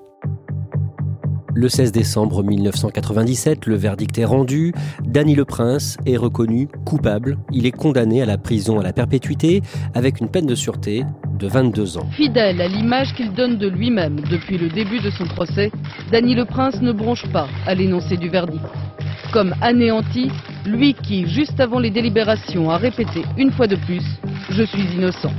Le 1.59 1.71
16 1.71 1.91
décembre 1.91 2.43
1997, 2.43 3.65
le 3.65 3.77
verdict 3.77 4.19
est 4.19 4.27
rendu. 4.27 4.75
Danny 5.07 5.35
Le 5.35 5.47
Prince 5.47 5.97
est 6.05 6.19
reconnu 6.19 6.69
coupable. 6.85 7.39
Il 7.51 7.65
est 7.65 7.73
condamné 7.73 8.21
à 8.21 8.27
la 8.27 8.37
prison 8.37 8.79
à 8.79 8.83
la 8.83 8.93
perpétuité 8.93 9.63
avec 9.95 10.21
une 10.21 10.29
peine 10.29 10.45
de 10.45 10.55
sûreté 10.55 11.05
de 11.39 11.49
22 11.49 11.97
ans. 11.97 12.07
Fidèle 12.11 12.61
à 12.61 12.69
l'image 12.69 13.15
qu'il 13.15 13.33
donne 13.33 13.57
de 13.57 13.69
lui-même 13.69 14.21
depuis 14.31 14.59
le 14.59 14.69
début 14.69 15.01
de 15.01 15.09
son 15.09 15.25
procès, 15.25 15.73
Danny 16.13 16.35
Le 16.35 16.45
Prince 16.45 16.83
ne 16.83 16.93
bronche 16.93 17.27
pas 17.33 17.49
à 17.67 17.75
l'énoncé 17.75 18.19
du 18.19 18.29
verdict 18.29 18.63
comme 19.33 19.55
anéanti, 19.61 20.31
lui 20.67 20.95
qui, 20.95 21.27
juste 21.27 21.59
avant 21.59 21.79
les 21.79 21.91
délibérations, 21.91 22.71
a 22.71 22.77
répété 22.77 23.25
une 23.37 23.51
fois 23.51 23.67
de 23.67 23.77
plus 23.77 24.03
«Je 24.51 24.63
suis 24.63 24.85
innocent». 24.95 25.33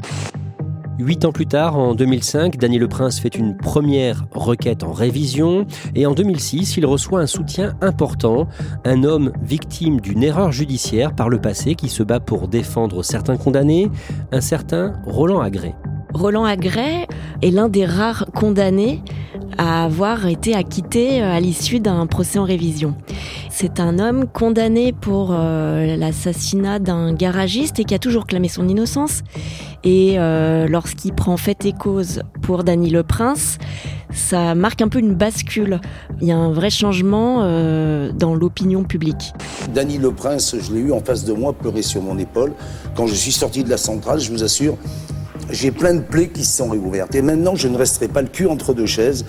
Huit 0.99 1.25
ans 1.25 1.31
plus 1.31 1.45
tard, 1.45 1.77
en 1.77 1.93
2005, 1.93 2.57
Daniel 2.57 2.81
Le 2.81 2.87
Prince 2.87 3.19
fait 3.19 3.35
une 3.35 3.55
première 3.55 4.25
requête 4.31 4.83
en 4.83 4.91
révision 4.91 5.67
et 5.93 6.07
en 6.07 6.13
2006, 6.13 6.77
il 6.77 6.87
reçoit 6.87 7.19
un 7.19 7.27
soutien 7.27 7.75
important, 7.81 8.47
un 8.83 9.03
homme 9.03 9.31
victime 9.43 10.01
d'une 10.01 10.23
erreur 10.23 10.51
judiciaire 10.51 11.13
par 11.13 11.29
le 11.29 11.39
passé 11.39 11.75
qui 11.75 11.89
se 11.89 12.01
bat 12.01 12.19
pour 12.19 12.47
défendre 12.47 13.03
certains 13.03 13.37
condamnés, 13.37 13.91
un 14.31 14.41
certain 14.41 14.93
Roland 15.05 15.39
Agré. 15.39 15.75
Roland 16.15 16.45
Agré 16.45 17.05
est 17.43 17.51
l'un 17.51 17.69
des 17.69 17.85
rares 17.85 18.25
condamnés 18.33 19.03
à 19.59 19.83
avoir 19.83 20.25
été 20.25 20.55
acquitté 20.55 21.21
à 21.21 21.39
l'issue 21.39 21.79
d'un 21.79 22.07
procès 22.07 22.39
en 22.39 22.43
révision. 22.43 22.95
C'est 23.59 23.79
un 23.79 23.97
homme 23.97 24.27
condamné 24.27 24.93
pour 24.93 25.29
euh, 25.31 25.95
l'assassinat 25.97 26.77
d'un 26.77 27.11
garagiste 27.11 27.79
et 27.79 27.85
qui 27.85 27.95
a 27.95 27.97
toujours 27.97 28.27
clamé 28.27 28.49
son 28.49 28.67
innocence. 28.67 29.23
Et 29.83 30.19
euh, 30.19 30.67
lorsqu'il 30.67 31.11
prend 31.15 31.37
fait 31.37 31.65
et 31.65 31.73
cause 31.73 32.21
pour 32.43 32.63
Dany 32.63 32.91
Le 32.91 33.01
Prince, 33.01 33.57
ça 34.13 34.53
marque 34.53 34.83
un 34.83 34.89
peu 34.89 34.99
une 34.99 35.15
bascule. 35.15 35.81
Il 36.21 36.27
y 36.27 36.31
a 36.31 36.37
un 36.37 36.51
vrai 36.51 36.69
changement 36.69 37.39
euh, 37.39 38.11
dans 38.11 38.35
l'opinion 38.35 38.83
publique. 38.83 39.33
Dany 39.73 39.97
Le 39.97 40.11
Prince, 40.11 40.55
je 40.61 40.71
l'ai 40.71 40.81
eu 40.81 40.91
en 40.91 40.99
face 40.99 41.25
de 41.25 41.33
moi, 41.33 41.51
pleurer 41.51 41.81
sur 41.81 42.03
mon 42.03 42.19
épaule. 42.19 42.53
Quand 42.95 43.07
je 43.07 43.15
suis 43.15 43.31
sorti 43.31 43.63
de 43.63 43.71
la 43.71 43.77
centrale, 43.77 44.19
je 44.19 44.29
vous 44.29 44.43
assure, 44.43 44.77
j'ai 45.49 45.71
plein 45.71 45.93
de 45.93 46.01
plaies 46.01 46.29
qui 46.29 46.43
se 46.43 46.57
sont 46.57 46.69
réouvertes. 46.69 47.15
Et 47.15 47.21
maintenant, 47.21 47.55
je 47.55 47.67
ne 47.67 47.77
resterai 47.77 48.07
pas 48.07 48.21
le 48.21 48.27
cul 48.27 48.47
entre 48.47 48.73
deux 48.73 48.85
chaises. 48.85 49.25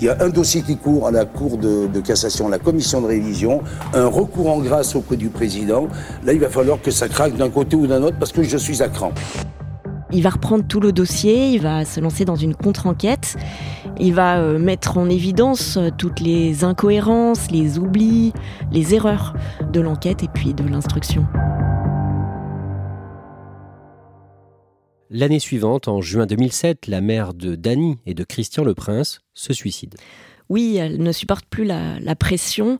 Il 0.00 0.04
y 0.04 0.08
a 0.08 0.16
un 0.20 0.28
dossier 0.28 0.62
qui 0.62 0.76
court 0.76 1.06
à 1.06 1.10
la 1.10 1.24
Cour 1.24 1.58
de, 1.58 2.00
cassation, 2.00 2.48
la 2.48 2.58
commission 2.58 3.00
de 3.00 3.06
révision, 3.06 3.62
un 3.94 4.06
recours 4.06 4.50
en 4.50 4.58
grâce 4.58 4.94
auprès 4.94 5.16
du 5.16 5.28
président. 5.28 5.88
Là, 6.24 6.32
il 6.32 6.40
va 6.40 6.48
falloir 6.48 6.80
que 6.80 6.90
ça 6.90 7.08
craque 7.08 7.36
d'un 7.36 7.50
côté 7.50 7.76
ou 7.76 7.86
d'un 7.86 8.02
autre 8.02 8.16
parce 8.18 8.32
que 8.32 8.42
je 8.42 8.56
suis 8.56 8.82
à 8.82 8.88
cran. 8.88 9.12
Il 10.14 10.22
va 10.22 10.30
reprendre 10.30 10.64
tout 10.66 10.80
le 10.80 10.92
dossier, 10.92 11.50
il 11.50 11.60
va 11.62 11.86
se 11.86 11.98
lancer 11.98 12.26
dans 12.26 12.36
une 12.36 12.54
contre-enquête, 12.54 13.36
il 13.98 14.12
va 14.12 14.40
euh, 14.40 14.58
mettre 14.58 14.98
en 14.98 15.08
évidence 15.08 15.78
euh, 15.78 15.88
toutes 15.96 16.20
les 16.20 16.64
incohérences, 16.64 17.50
les 17.50 17.78
oublis, 17.78 18.34
les 18.72 18.94
erreurs 18.94 19.34
de 19.72 19.80
l'enquête 19.80 20.22
et 20.22 20.28
puis 20.28 20.52
de 20.52 20.64
l'instruction. 20.68 21.26
L'année 25.14 25.40
suivante, 25.40 25.88
en 25.88 26.00
juin 26.00 26.24
2007, 26.24 26.86
la 26.86 27.02
mère 27.02 27.34
de 27.34 27.54
Dany 27.54 27.98
et 28.06 28.14
de 28.14 28.24
Christian 28.24 28.64
le 28.64 28.72
Prince 28.72 29.20
se 29.34 29.52
suicide. 29.52 29.96
Oui, 30.48 30.76
elle 30.76 31.02
ne 31.02 31.12
supporte 31.12 31.44
plus 31.44 31.66
la, 31.66 32.16
pression. 32.16 32.78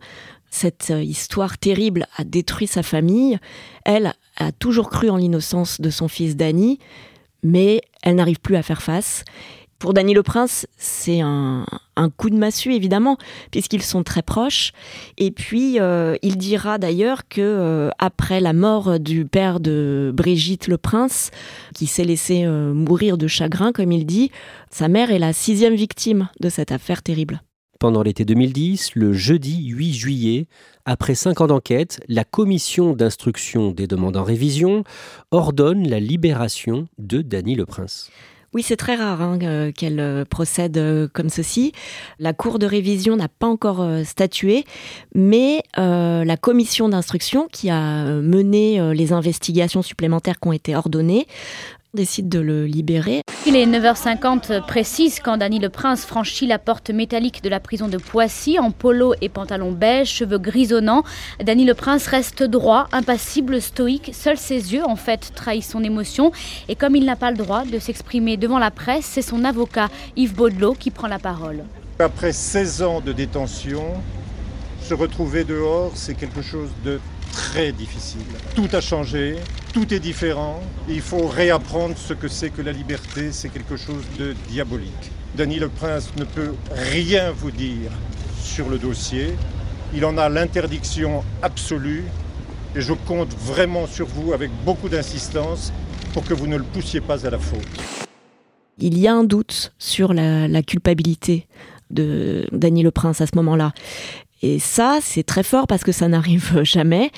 Cette 0.49 0.93
euh, 0.93 1.03
histoire 1.03 1.59
terrible 1.59 2.07
a 2.17 2.25
détruit 2.25 2.67
sa 2.67 2.83
famille. 2.83 3.39
Elle 3.85 4.15
a 4.39 4.51
toujours 4.51 4.89
cru 4.89 5.11
en 5.11 5.19
l'innocence 5.19 5.83
de 5.83 5.91
son 5.91 6.09
fils 6.09 6.35
Dany, 6.35 6.79
mais 7.43 7.83
elle 8.03 8.15
n'arrive 8.15 8.41
plus 8.41 8.57
à 8.57 8.63
faire 8.63 8.81
face. 8.81 9.27
Pour 9.83 9.95
Dany 9.95 10.15
le 10.15 10.23
Prince, 10.23 10.65
c'est 10.77 11.23
un, 11.23 11.67
coup 12.17 12.31
de 12.31 12.37
massue, 12.37 12.73
évidemment, 12.73 13.17
puisqu'ils 13.51 13.83
sont 13.83 14.05
très 14.05 14.23
proches. 14.23 14.71
Et 15.19 15.33
puis, 15.33 15.81
euh, 15.81 16.15
il 16.23 16.37
dira 16.37 16.79
d'ailleurs 16.79 17.27
que 17.29 17.41
euh, 17.41 17.91
après 17.99 18.39
la 18.39 18.53
mort 18.53 19.01
du 19.01 19.25
père 19.25 19.59
de 19.59 20.13
Brigitte 20.15 20.69
le 20.69 20.79
Prince, 20.79 21.33
qui 21.75 21.89
s'est 21.89 22.05
laissé 22.05 22.45
euh, 22.45 22.73
mourir 22.73 23.19
de 23.19 23.27
chagrin, 23.27 23.73
comme 23.73 23.91
il 23.91 24.07
dit, 24.07 24.31
sa 24.71 24.87
mère 24.87 25.11
est 25.11 25.19
la 25.19 25.33
sixième 25.33 25.75
victime 25.75 26.29
de 26.39 26.49
cette 26.49 26.71
affaire 26.71 27.03
terrible. 27.03 27.43
pendant 27.81 28.05
l'été 28.05 28.25
2010, 28.25 28.95
le 28.95 29.13
jeudi 29.13 29.67
8 29.67 29.95
juillet, 29.95 30.47
après 30.85 31.17
cinq 31.17 31.41
ans 31.41 31.49
d'enquête, 31.49 31.99
la 32.07 32.23
commission 32.23 32.93
d'instruction 32.93 33.73
des 33.73 33.89
demandes 33.89 34.17
en 34.17 34.23
révision 34.23 34.85
ordonne 35.33 35.89
la 35.89 35.99
libération 35.99 36.87
de 36.99 37.21
Dany 37.21 37.57
Le 37.57 37.67
Prince. 37.67 38.13
Oui, 38.55 38.63
c'est 38.63 38.77
très 38.77 38.97
rare 38.97 39.23
hein, 39.23 39.39
euh, 39.43 39.73
qu'elle 39.73 39.99
euh, 39.99 40.27
procède 40.27 40.77
euh, 40.77 41.09
comme 41.11 41.31
ceci. 41.31 41.73
La 42.19 42.35
Cour 42.35 42.59
de 42.59 42.67
révision 42.67 43.17
n'a 43.17 43.29
pas 43.29 43.47
encore 43.47 43.87
statué, 44.05 44.65
mais 45.15 45.63
la 45.77 46.37
commission 46.37 46.89
d'instruction 46.89 47.49
qui 47.51 47.71
a 47.71 48.05
mené 48.05 48.95
les 48.95 49.13
investigations 49.13 49.83
supplémentaires 49.83 50.39
qui 50.39 50.49
ont 50.49 50.53
été 50.53 50.77
ordonnées 50.77 51.27
décide 51.95 52.31
de 52.31 52.41
le 52.41 52.65
libérer. 52.65 53.21
Il 53.47 53.55
est 53.55 53.67
9h50 53.67 54.65
précise 54.65 55.21
quand 55.21 55.37
Dany 55.37 55.59
le 55.59 55.69
Prince 55.69 56.07
franchit 56.07 56.47
la 56.47 56.59
porte 56.59 56.89
métallique 56.89 57.43
de 57.43 57.51
la 57.51 57.61
prison 57.61 57.87
de 57.87 57.99
Poissy 57.99 58.59
en 58.59 58.71
polo 58.71 59.15
et 59.21 59.29
pantalon 59.29 59.73
beige, 59.73 60.09
cheveux 60.09 60.39
grisonnants. 60.39 61.05
Dany 61.45 61.67
le 61.67 61.75
Prince 61.75 62.07
reste 62.07 62.43
droit, 62.45 62.89
impassible, 62.93 63.61
stoïque. 63.61 64.13
Seuls 64.15 64.39
ses 64.39 64.73
yeux, 64.73 64.85
en 64.85 64.97
fait, 64.97 65.33
trahissent 65.35 65.69
son 65.69 65.85
émotion. 65.85 66.33
Et 66.69 66.77
comme 66.77 66.97
il 66.97 67.05
n'a 67.05 67.17
pas 67.17 67.31
le 67.31 67.37
droit 67.37 67.67
de 67.67 67.79
s'exprimer 67.79 68.39
devant 68.39 68.59
la 68.59 68.71
presse, 68.71 69.05
c'est 69.05 69.21
son 69.21 69.45
avocat, 69.45 69.91
Yves 70.17 70.35
Baudelot, 70.35 70.73
qui 70.73 70.91
prend 70.91 71.09
la 71.09 71.19
parole. 71.19 71.63
Après 71.99 72.33
16 72.33 72.83
ans 72.83 73.01
de 73.03 73.13
détention, 73.13 73.85
se 74.81 74.95
retrouver 74.95 75.45
dehors, 75.45 75.93
c'est 75.95 76.15
quelque 76.15 76.41
chose 76.41 76.71
de 76.87 77.01
très 77.33 77.71
difficile. 77.73 78.21
Tout 78.55 78.69
a 78.73 78.81
changé, 78.81 79.37
tout 79.73 79.95
est 79.95 80.01
différent. 80.01 80.61
il 80.89 81.01
faut 81.01 81.27
réapprendre 81.27 81.97
ce 81.97 82.13
que 82.13 82.29
c'est 82.29 82.51
que 82.51 82.63
la 82.63 82.73
liberté. 82.73 83.33
C'est 83.33 83.49
quelque 83.49 83.77
chose 83.77 84.05
de 84.19 84.35
diabolique. 84.49 85.11
Dany 85.35 85.59
le 85.59 85.69
Prince 85.69 86.11
ne 86.19 86.25
peut 86.25 86.55
rien 86.71 87.31
vous 87.31 87.51
dire 87.51 87.91
sur 88.43 88.69
le 88.69 88.79
dossier. 88.79 89.35
Il 89.95 90.05
en 90.05 90.19
a 90.19 90.29
l'interdiction 90.29 91.25
absolue. 91.43 92.05
Et 92.77 92.81
je 92.81 92.93
compte 92.93 93.35
vraiment 93.35 93.87
sur 93.87 94.07
vous 94.07 94.33
avec 94.33 94.51
beaucoup 94.65 94.89
d'insistance 94.89 95.73
pour 96.13 96.25
que 96.25 96.35
vous 96.35 96.47
ne 96.47 96.57
le 96.57 96.65
poussiez 96.65 97.01
pas 97.01 97.27
à 97.27 97.31
la 97.31 97.39
faute. 97.39 97.67
Il 98.79 98.99
y 98.99 99.07
a 99.07 99.15
un 99.15 99.25
doute 99.25 99.73
sur 99.79 100.13
la, 100.13 100.63
culpabilité 100.63 101.47
de 101.91 102.47
Dany 102.53 102.83
le 102.83 102.91
Prince 102.91 103.21
à 103.21 103.27
ce 103.27 103.37
moment-là. 103.37 103.73
Et 104.43 104.59
ça, 104.59 104.99
c'est 105.01 105.23
très 105.23 105.45
fort 105.45 105.67
parce 105.69 105.85
que 105.85 105.93
ça 105.93 106.09
n'arrive 106.09 106.61
jamais. 106.65 107.11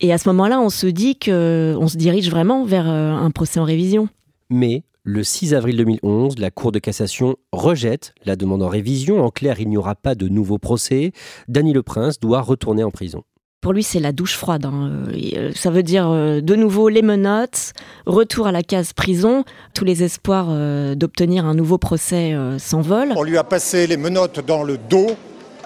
Et 0.00 0.12
à 0.12 0.18
ce 0.18 0.28
moment-là, 0.28 0.60
on 0.60 0.68
se 0.68 0.86
dit 0.86 1.16
que 1.16 1.74
on 1.78 1.88
se 1.88 1.96
dirige 1.96 2.30
vraiment 2.30 2.64
vers 2.64 2.88
euh, 2.88 3.12
un 3.12 3.30
procès 3.30 3.58
en 3.58 3.64
révision. 3.64 4.08
Mais 4.50 4.84
le 5.02 5.24
6 5.24 5.54
avril 5.54 5.76
2011, 5.78 6.38
la 6.38 6.50
Cour 6.50 6.70
de 6.70 6.78
cassation 6.78 7.36
rejette 7.52 8.12
la 8.24 8.36
demande 8.36 8.62
en 8.62 8.68
révision. 8.68 9.24
En 9.24 9.30
clair, 9.30 9.60
il 9.60 9.68
n'y 9.68 9.78
aura 9.78 9.94
pas 9.94 10.14
de 10.14 10.28
nouveau 10.28 10.58
procès. 10.58 11.12
Dany 11.48 11.72
Le 11.72 11.82
Prince 11.82 12.20
doit 12.20 12.42
retourner 12.42 12.84
en 12.84 12.90
prison. 12.90 13.22
Pour 13.62 13.72
lui, 13.72 13.82
c'est 13.82 13.98
la 13.98 14.12
douche 14.12 14.36
froide. 14.36 14.66
Hein. 14.66 15.08
Euh, 15.36 15.50
ça 15.54 15.70
veut 15.70 15.82
dire 15.82 16.08
euh, 16.08 16.40
de 16.42 16.54
nouveau 16.54 16.90
les 16.90 17.02
menottes, 17.02 17.72
retour 18.04 18.46
à 18.46 18.52
la 18.52 18.62
case 18.62 18.92
prison. 18.92 19.44
Tous 19.74 19.86
les 19.86 20.02
espoirs 20.02 20.48
d'obtenir 20.96 21.46
un 21.46 21.54
nouveau 21.54 21.78
procès 21.78 22.36
s'envolent. 22.58 23.14
On 23.16 23.22
lui 23.22 23.38
a 23.38 23.44
passé 23.44 23.86
les 23.86 23.96
menottes 23.96 24.44
dans 24.46 24.62
le 24.62 24.76
dos 24.76 25.16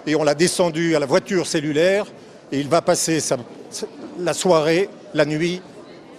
et 0.06 0.16
on 0.16 0.24
l'a 0.24 0.34
descendu 0.34 0.96
à 0.96 0.98
la 0.98 1.06
voiture 1.06 1.46
cellulaire 1.46 2.06
et 2.50 2.60
il 2.60 2.68
va 2.68 2.82
passer 2.82 3.18
la 4.18 4.34
soirée, 4.34 4.88
la 5.14 5.24
nuit, 5.24 5.62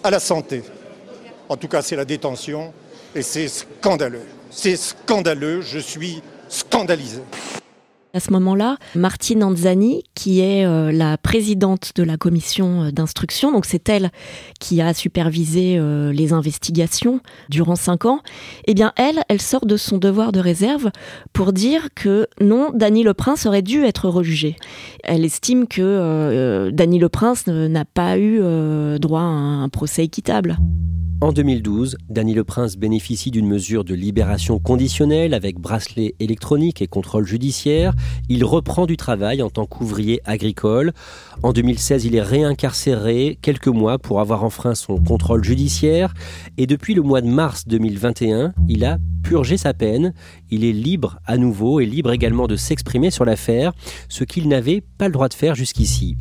à 0.03 0.09
la 0.09 0.19
santé. 0.19 0.63
En 1.49 1.57
tout 1.57 1.67
cas, 1.67 1.81
c'est 1.81 1.95
la 1.95 2.05
détention 2.05 2.73
et 3.15 3.21
c'est 3.21 3.47
scandaleux. 3.47 4.25
C'est 4.49 4.75
scandaleux, 4.75 5.61
je 5.61 5.79
suis 5.79 6.21
scandalisé. 6.49 7.21
À 8.15 8.19
ce 8.19 8.31
moment-là, 8.33 8.77
Martine 8.93 9.43
Anzani, 9.43 10.03
qui 10.13 10.39
est 10.39 10.67
euh, 10.67 10.91
la 10.91 11.17
présidente 11.17 11.93
de 11.95 12.03
la 12.03 12.15
commission 12.15 12.83
euh, 12.83 12.91
d'instruction, 12.91 13.51
donc 13.51 13.65
c'est 13.65 13.89
elle 13.89 14.11
qui 14.59 14.81
a 14.81 14.93
supervisé 14.93 15.79
euh, 15.79 16.13
les 16.13 16.31
investigations 16.31 17.21
durant 17.49 17.75
cinq 17.75 18.05
ans, 18.05 18.19
eh 18.67 18.75
bien 18.75 18.93
elle, 18.97 19.23
elle 19.29 19.41
sort 19.41 19.65
de 19.65 19.77
son 19.77 19.97
devoir 19.97 20.31
de 20.31 20.39
réserve 20.39 20.91
pour 21.33 21.53
dire 21.53 21.87
que 21.95 22.27
non, 22.39 22.69
Dany 22.71 23.01
Le 23.01 23.15
Prince 23.15 23.47
aurait 23.47 23.63
dû 23.63 23.83
être 23.83 24.07
rejugé. 24.07 24.57
Elle 25.03 25.25
estime 25.25 25.65
que 25.67 26.69
Dany 26.69 26.99
Le 26.99 27.09
Prince 27.09 27.47
n'a 27.47 27.83
pas 27.83 28.19
eu 28.19 28.39
droit 28.99 29.21
à 29.21 29.23
un 29.23 29.69
procès 29.69 30.03
équitable. 30.03 30.59
En 31.23 31.31
2012, 31.31 31.95
Dany 32.09 32.33
Le 32.33 32.43
Prince 32.43 32.75
bénéficie 32.75 33.31
d'une 33.31 33.47
mesure 33.47 33.85
de 33.85 33.95
libération 33.95 34.59
conditionnelle 34.59 35.33
avec 35.33 35.57
bracelet 35.57 36.15
électronique 36.19 36.81
et 36.81 36.87
contrôle 36.87 37.25
judiciaire. 37.25 37.93
Il 38.29 38.45
reprend 38.45 38.85
du 38.85 38.97
travail 38.97 39.41
en 39.41 39.49
tant 39.49 39.65
qu'ouvrier 39.65 40.21
agricole. 40.25 40.93
En 41.41 41.53
2016, 41.53 42.05
il 42.05 42.15
est 42.15 42.21
réincarcéré 42.21 43.37
quelques 43.41 43.67
mois 43.67 43.99
pour 43.99 44.19
avoir 44.19 44.43
enfreint 44.43 44.75
son 44.75 44.97
contrôle 44.97 45.43
judiciaire. 45.43 46.13
Et 46.57 46.67
depuis 46.67 46.93
le 46.93 47.01
mois 47.01 47.21
de 47.21 47.27
mars 47.27 47.67
2021, 47.67 48.53
il 48.67 48.85
a 48.85 48.97
purgé 49.23 49.57
sa 49.57 49.73
peine. 49.73 50.13
Il 50.49 50.63
est 50.63 50.73
libre 50.73 51.19
à 51.25 51.37
nouveau 51.37 51.79
et 51.79 51.85
libre 51.85 52.11
également 52.11 52.47
de 52.47 52.55
s'exprimer 52.55 53.11
sur 53.11 53.25
l'affaire, 53.25 53.73
ce 54.09 54.23
qu'il 54.23 54.47
n'avait 54.47 54.81
pas 54.97 55.07
le 55.07 55.13
droit 55.13 55.29
de 55.29 55.33
faire 55.33 55.55
jusqu'ici. 55.55 56.17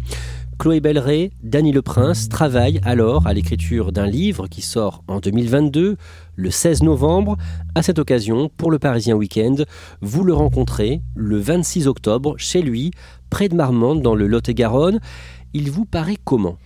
Chloé 0.59 0.79
Belleret, 0.79 1.33
Dany 1.43 1.73
Le 1.73 1.83
Prince 1.83 2.29
travaillent 2.29 2.81
alors 2.85 3.27
à 3.27 3.33
l'écriture 3.33 3.91
d'un 3.91 4.07
livre 4.07 4.47
qui 4.47 4.63
sort 4.63 5.03
en 5.09 5.19
2022, 5.19 5.97
le 6.37 6.51
16 6.51 6.83
novembre. 6.83 7.37
À 7.75 7.83
cette 7.83 7.99
occasion, 7.99 8.51
pour 8.57 8.71
le 8.71 8.79
Parisien 8.79 9.15
Week-end, 9.15 9.57
vous 10.01 10.25
le 10.25 10.35
rencontrez 10.35 11.01
le 11.15 11.39
26 11.39 11.87
octobre 11.87 12.35
chez 12.39 12.63
lui, 12.63 12.91
près 13.31 13.49
de 13.49 13.55
Marmande, 13.55 14.03
dans 14.03 14.15
le 14.15 14.27
Lot-et-Garonne. 14.27 15.01
Il 15.55 15.71
vous 15.71 15.85
paraît 15.85 16.19
comment? 16.25 16.59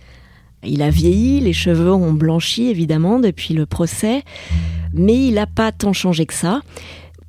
Il 0.63 0.81
a 0.81 0.89
vieilli, 0.89 1.39
les 1.39 1.53
cheveux 1.53 1.93
ont 1.93 2.13
blanchi 2.13 2.67
évidemment 2.67 3.19
depuis 3.19 3.53
le 3.53 3.65
procès, 3.65 4.23
mais 4.93 5.27
il 5.27 5.35
n'a 5.35 5.45
pas 5.45 5.71
tant 5.71 5.93
changé 5.93 6.25
que 6.25 6.33
ça. 6.33 6.61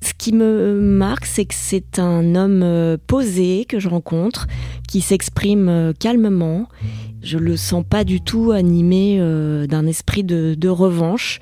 Ce 0.01 0.13
qui 0.17 0.33
me 0.33 0.81
marque, 0.81 1.27
c'est 1.27 1.45
que 1.45 1.55
c'est 1.55 1.99
un 1.99 2.37
homme 2.37 2.63
euh, 2.63 2.97
posé 3.07 3.65
que 3.69 3.81
je 3.81 3.89
rencontre, 3.89 4.47
qui 4.87 5.01
s'exprime 5.01 5.69
euh, 5.69 5.93
calmement. 5.93 6.69
Je 7.21 7.37
le 7.37 7.57
sens 7.57 7.85
pas 7.89 8.05
du 8.05 8.21
tout 8.21 8.53
animé 8.53 9.17
euh, 9.19 9.67
d'un 9.67 9.87
esprit 9.87 10.23
de, 10.23 10.69
revanche. 10.69 11.41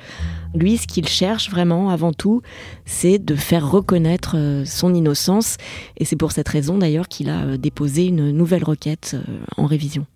Lui, 0.55 0.77
ce 0.77 0.87
qu'il 0.87 1.09
cherche 1.09 1.51
vraiment 1.51 1.91
avant 1.91 2.13
tout, 2.13 2.43
c'est 2.85 3.19
de 3.19 3.35
faire 3.35 3.71
reconnaître 3.71 4.37
son 4.65 4.95
innocence. 4.95 5.57
Et 5.97 6.05
c'est 6.05 6.17
pour 6.17 6.33
cette 6.33 6.49
raison 6.49 6.79
d'ailleurs 6.79 7.09
qu'il 7.09 7.31
a 7.31 7.57
déposé 7.57 8.07
une 8.07 8.31
nouvelle 8.31 8.65
requête 8.65 9.17
en 9.57 9.67
révision 9.67 10.07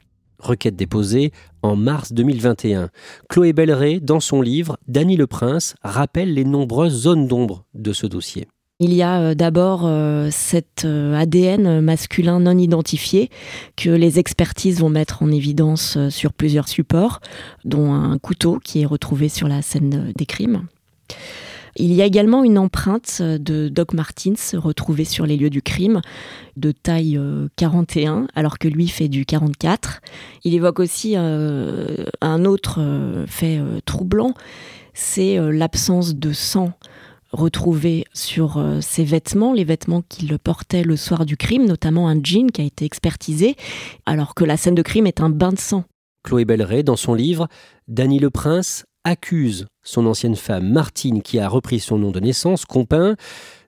requête 0.40 0.76
déposée 0.76 1.32
en 1.62 1.76
mars 1.76 2.12
2021. 2.12 2.90
Chloé 3.28 3.52
Belleret, 3.52 4.00
dans 4.00 4.20
son 4.20 4.42
livre, 4.42 4.78
Dany 4.88 5.16
Le 5.16 5.26
Prince 5.26 5.74
rappelle 5.82 6.34
les 6.34 6.44
nombreuses 6.44 7.02
zones 7.02 7.26
d'ombre 7.26 7.64
de 7.74 7.92
ce 7.92 8.06
dossier. 8.06 8.48
Il 8.82 8.94
y 8.94 9.02
a 9.02 9.20
euh, 9.20 9.34
d'abord 9.34 9.82
euh, 9.84 10.28
cet 10.32 10.86
euh, 10.86 11.14
ADN 11.14 11.82
masculin 11.82 12.40
non 12.40 12.56
identifié 12.56 13.28
que 13.76 13.90
les 13.90 14.18
expertises 14.18 14.80
vont 14.80 14.88
mettre 14.88 15.22
en 15.22 15.30
évidence 15.30 15.98
sur 16.08 16.32
plusieurs 16.32 16.66
supports, 16.66 17.20
dont 17.66 17.92
un 17.92 18.18
couteau 18.18 18.58
qui 18.58 18.80
est 18.80 18.86
retrouvé 18.86 19.28
sur 19.28 19.48
la 19.48 19.60
scène 19.60 20.12
des 20.16 20.24
crimes. 20.26 20.66
Il 21.76 21.92
y 21.92 22.02
a 22.02 22.06
également 22.06 22.42
une 22.42 22.58
empreinte 22.58 23.22
de 23.22 23.68
Doc 23.68 23.92
Martins 23.92 24.34
retrouvée 24.54 25.04
sur 25.04 25.26
les 25.26 25.36
lieux 25.36 25.50
du 25.50 25.62
crime, 25.62 26.00
de 26.56 26.72
taille 26.72 27.20
41, 27.56 28.22
euh, 28.22 28.26
alors 28.34 28.58
que 28.58 28.66
lui 28.66 28.88
fait 28.88 29.08
du 29.08 29.26
44. 29.26 30.00
Il 30.44 30.54
évoque 30.54 30.80
aussi 30.80 31.16
un 31.16 32.44
autre 32.44 32.80
fait 33.26 33.60
troublant, 33.84 34.34
c'est 34.94 35.38
l'absence 35.52 36.16
de 36.16 36.32
sang 36.32 36.72
retrouvé 37.32 38.04
sur 38.12 38.62
ses 38.80 39.04
vêtements, 39.04 39.52
les 39.52 39.64
vêtements 39.64 40.02
qu'il 40.02 40.38
portait 40.38 40.82
le 40.82 40.96
soir 40.96 41.26
du 41.26 41.36
crime, 41.36 41.66
notamment 41.66 42.08
un 42.08 42.20
jean 42.22 42.50
qui 42.50 42.60
a 42.60 42.64
été 42.64 42.84
expertisé, 42.84 43.56
alors 44.06 44.34
que 44.34 44.44
la 44.44 44.56
scène 44.56 44.74
de 44.74 44.82
crime 44.82 45.06
est 45.06 45.20
un 45.20 45.30
bain 45.30 45.52
de 45.52 45.58
sang. 45.58 45.84
Chloé 46.22 46.44
Belleret, 46.44 46.82
dans 46.82 46.96
son 46.96 47.14
livre, 47.14 47.48
Dany 47.88 48.18
le 48.18 48.30
Prince 48.30 48.84
accuse 49.04 49.66
son 49.82 50.06
ancienne 50.06 50.36
femme 50.36 50.68
Martine, 50.70 51.22
qui 51.22 51.38
a 51.38 51.48
repris 51.48 51.80
son 51.80 51.98
nom 51.98 52.10
de 52.10 52.20
naissance, 52.20 52.64
Compin. 52.64 53.16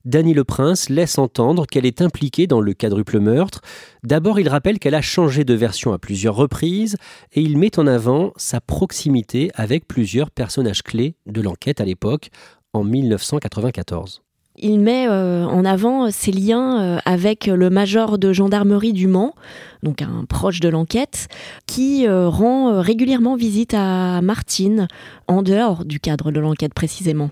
Dany 0.05 0.35
le 0.35 0.45
Prince 0.45 0.89
laisse 0.89 1.17
entendre 1.17 1.65
qu'elle 1.67 1.87
est 1.87 2.03
impliquée 2.03 2.47
dans 2.47 2.61
le 2.61 2.75
quadruple 2.75 3.21
meurtre. 3.21 3.61
D'abord, 4.03 4.41
il 4.41 4.49
rappelle 4.49 4.79
qu'elle 4.79 4.97
a 4.97 5.01
changé 5.01 5.45
de 5.45 5.55
version 5.55 5.93
à 5.93 5.99
plusieurs 5.99 6.35
reprises 6.35 6.97
et 7.33 7.41
il 7.41 7.57
met 7.57 7.79
en 7.79 7.87
avant 7.87 8.33
sa 8.37 8.61
proximité 8.61 9.51
avec 9.55 9.87
plusieurs 9.87 10.31
personnages 10.31 10.83
clés 10.83 11.15
de 11.27 11.41
l'enquête 11.41 11.81
à 11.81 11.85
l'époque, 11.85 12.31
en 12.73 12.85
1994 12.85 14.23
il 14.59 14.81
met 14.81 15.09
euh, 15.09 15.47
en 15.47 15.65
avant 15.65 16.11
ses 16.11 16.31
liens 16.31 16.83
euh, 16.83 16.99
avec 17.07 17.47
le 17.47 17.71
major 17.71 18.19
de 18.19 18.35
gendarmerie 18.35 18.93
du 18.93 19.07
Mans, 19.07 19.35
donc 19.83 20.03
un 20.03 20.27
proche 20.29 20.61
de 20.61 20.69
l'enquête, 20.69 21.29
qui 21.67 22.07
euh, 22.07 22.29
rend 22.29 22.83
régulièrement 22.83 23.35
visite 23.35 23.73
à 23.73 24.21
Martine, 24.21 24.89
en 25.27 25.43
dehors 25.43 25.87
du 25.87 26.01
cadre 26.01 26.31
de 26.31 26.39
l'enquête 26.39 26.75
précisément. 26.75 27.31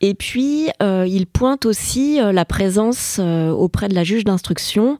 Et 0.00 0.12
puis, 0.12 0.68
euh, 0.82 1.06
il 1.08 1.26
pointe 1.26 1.64
aussi 1.64 2.20
euh, 2.20 2.30
la 2.30 2.44
présence 2.44 3.18
euh, 3.20 3.48
auprès 3.48 3.88
de 3.88 3.94
la 3.94 4.04
juge 4.04 4.24
d'instruction 4.24 4.98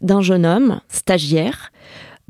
d'un 0.00 0.22
jeune 0.22 0.46
homme, 0.46 0.80
stagiaire, 0.88 1.70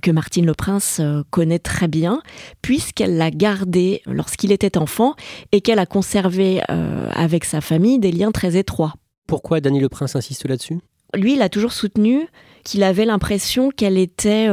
que 0.02 0.10
Martine 0.10 0.46
Le 0.46 0.54
Prince 0.54 1.00
connaît 1.30 1.58
très 1.58 1.88
bien, 1.88 2.22
puisqu'elle 2.62 3.16
l'a 3.16 3.30
gardé 3.30 4.02
lorsqu'il 4.06 4.52
était 4.52 4.78
enfant 4.78 5.14
et 5.52 5.60
qu'elle 5.60 5.78
a 5.78 5.86
conservé 5.86 6.60
avec 6.68 7.44
sa 7.44 7.60
famille 7.60 7.98
des 7.98 8.12
liens 8.12 8.32
très 8.32 8.56
étroits. 8.56 8.94
Pourquoi 9.26 9.60
Dany 9.60 9.80
Le 9.80 9.88
Prince 9.88 10.16
insiste 10.16 10.48
là-dessus? 10.48 10.78
Lui, 11.14 11.34
il 11.34 11.42
a 11.42 11.48
toujours 11.48 11.72
soutenu 11.72 12.28
qu'il 12.64 12.82
avait 12.82 13.06
l'impression 13.06 13.70
qu'elle 13.70 13.96
était 13.96 14.48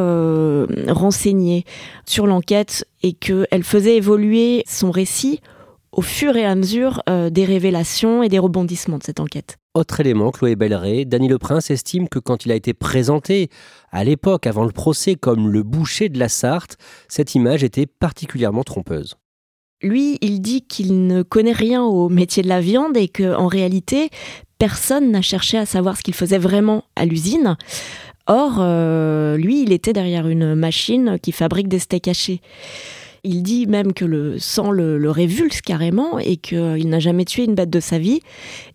renseignée 0.88 1.66
sur 2.06 2.28
l'enquête 2.28 2.88
et 3.04 3.14
qu'elle 3.14 3.64
faisait 3.64 3.98
évoluer 3.98 4.64
son 4.68 4.90
récit 4.90 5.42
au 5.96 6.02
fur 6.02 6.36
et 6.36 6.46
à 6.46 6.56
mesure 6.56 7.02
euh, 7.10 7.30
des 7.30 7.46
révélations 7.46 8.22
et 8.22 8.30
des 8.30 8.38
rebondissements 8.38 8.98
de 8.98 9.04
cette 9.04 9.20
enquête. 9.20 9.58
Autre 9.74 10.00
élément, 10.02 10.32
Chloé 10.32 10.56
Belleret, 10.56 11.06
Dany 11.06 11.28
Le 11.28 11.38
Prince 11.38 11.72
estime 11.72 12.08
que 12.10 12.20
quand 12.20 12.46
il 12.46 12.52
a 12.52 12.56
été 12.56 12.74
présenté 12.74 13.50
à 13.92 14.04
l'époque, 14.04 14.46
avant 14.46 14.66
le 14.66 14.72
procès, 14.72 15.16
comme 15.16 15.50
le 15.50 15.64
boucher 15.64 16.10
de 16.10 16.20
la 16.20 16.30
Sarthe, 16.30 16.78
cette 17.08 17.34
image 17.34 17.64
était 17.64 17.86
particulièrement 17.86 18.64
trompeuse. 18.64 19.16
Lui, 19.82 20.18
il 20.22 20.42
dit 20.42 20.62
qu'il 20.62 21.08
ne 21.08 21.24
connaît 21.24 21.52
rien 21.52 21.84
au 21.84 22.10
métier 22.10 22.44
de 22.44 22.48
la 22.48 22.62
viande 22.62 22.98
et 22.98 23.08
qu'en 23.08 23.48
réalité, 23.48 24.10
personne 24.58 25.12
n'a 25.12 25.22
cherché 25.22 25.58
à 25.58 25.66
savoir 25.66 25.98
ce 25.98 26.04
qu'il 26.04 26.14
faisait 26.14 26.38
vraiment 26.38 26.84
à 26.96 27.06
l'usine. 27.06 27.58
Or, 28.28 28.58
euh, 28.60 29.38
lui, 29.38 29.62
il 29.62 29.72
était 29.72 29.94
derrière 29.94 30.28
une 30.28 30.56
machine 30.56 31.20
qui 31.22 31.32
fabrique 31.32 31.68
des 31.68 31.80
steaks 31.80 32.08
hachés. 32.08 32.42
Il 33.28 33.42
dit 33.42 33.66
même 33.66 33.94
que 33.94 34.06
le 34.06 34.38
sang 34.38 34.70
le, 34.70 35.10
révulse 35.10 35.62
carrément 35.62 36.20
et 36.20 36.38
qu'il 36.38 36.88
n'a 36.88 37.00
jamais 37.00 37.26
tué 37.26 37.46
une 37.46 37.56
bête 37.56 37.72
de 37.72 37.80
sa 37.80 37.98
vie. 37.98 38.20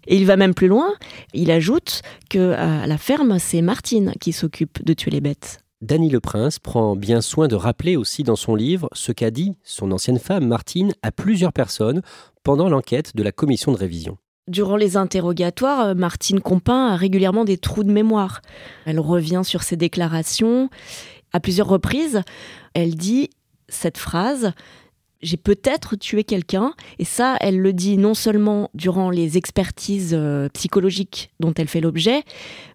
Et 0.08 0.16
il 0.16 0.26
va 0.26 0.36
même 0.36 0.54
plus 0.54 0.66
loin. 0.66 0.92
Il 1.34 1.52
ajoute 1.52 2.02
que 2.28 2.52
à 2.54 2.88
la 2.88 2.98
ferme, 2.98 3.38
c'est 3.38 3.62
Martine 3.62 4.12
qui 4.20 4.32
s'occupe 4.32 4.84
de 4.84 4.92
tuer 4.92 5.12
les 5.12 5.20
bêtes. 5.20 5.60
Dany 5.82 6.10
Le 6.10 6.18
Prince 6.18 6.58
prend 6.58 6.96
bien 6.96 7.20
soin 7.20 7.46
de 7.46 7.54
rappeler 7.54 7.96
aussi 7.96 8.24
dans 8.24 8.34
son 8.34 8.56
livre 8.56 8.88
ce 8.92 9.12
qu'a 9.12 9.30
dit 9.30 9.52
son 9.62 9.92
ancienne 9.92 10.18
femme 10.18 10.48
Martine 10.48 10.94
à 11.02 11.12
plusieurs 11.12 11.52
personnes 11.52 12.02
pendant 12.42 12.68
l'enquête 12.68 13.14
de 13.14 13.22
la 13.22 13.30
commission 13.30 13.70
de 13.70 13.76
révision. 13.76 14.18
Durant 14.48 14.76
les 14.76 14.96
interrogatoires, 14.96 15.94
Martine 15.94 16.40
Compin 16.40 16.88
a 16.88 16.96
régulièrement 16.96 17.44
des 17.44 17.56
trous 17.56 17.84
de 17.84 17.92
mémoire. 17.92 18.42
Elle 18.84 18.98
revient 18.98 19.42
sur 19.44 19.62
ses 19.62 19.76
déclarations. 19.76 20.70
À 21.32 21.38
plusieurs 21.38 21.68
reprises, 21.68 22.22
elle 22.74 22.96
dit 22.96 23.30
cette 23.70 23.98
phrase 23.98 24.52
j'ai 25.22 25.36
peut-être 25.36 25.96
tué 25.96 26.24
quelqu'un. 26.24 26.72
Et 26.98 27.04
ça, 27.04 27.36
elle 27.40 27.58
le 27.58 27.72
dit 27.72 27.98
non 27.98 28.14
seulement 28.14 28.70
durant 28.74 29.10
les 29.10 29.36
expertises 29.36 30.14
euh, 30.14 30.48
psychologiques 30.54 31.30
dont 31.40 31.52
elle 31.54 31.68
fait 31.68 31.80
l'objet, 31.80 32.22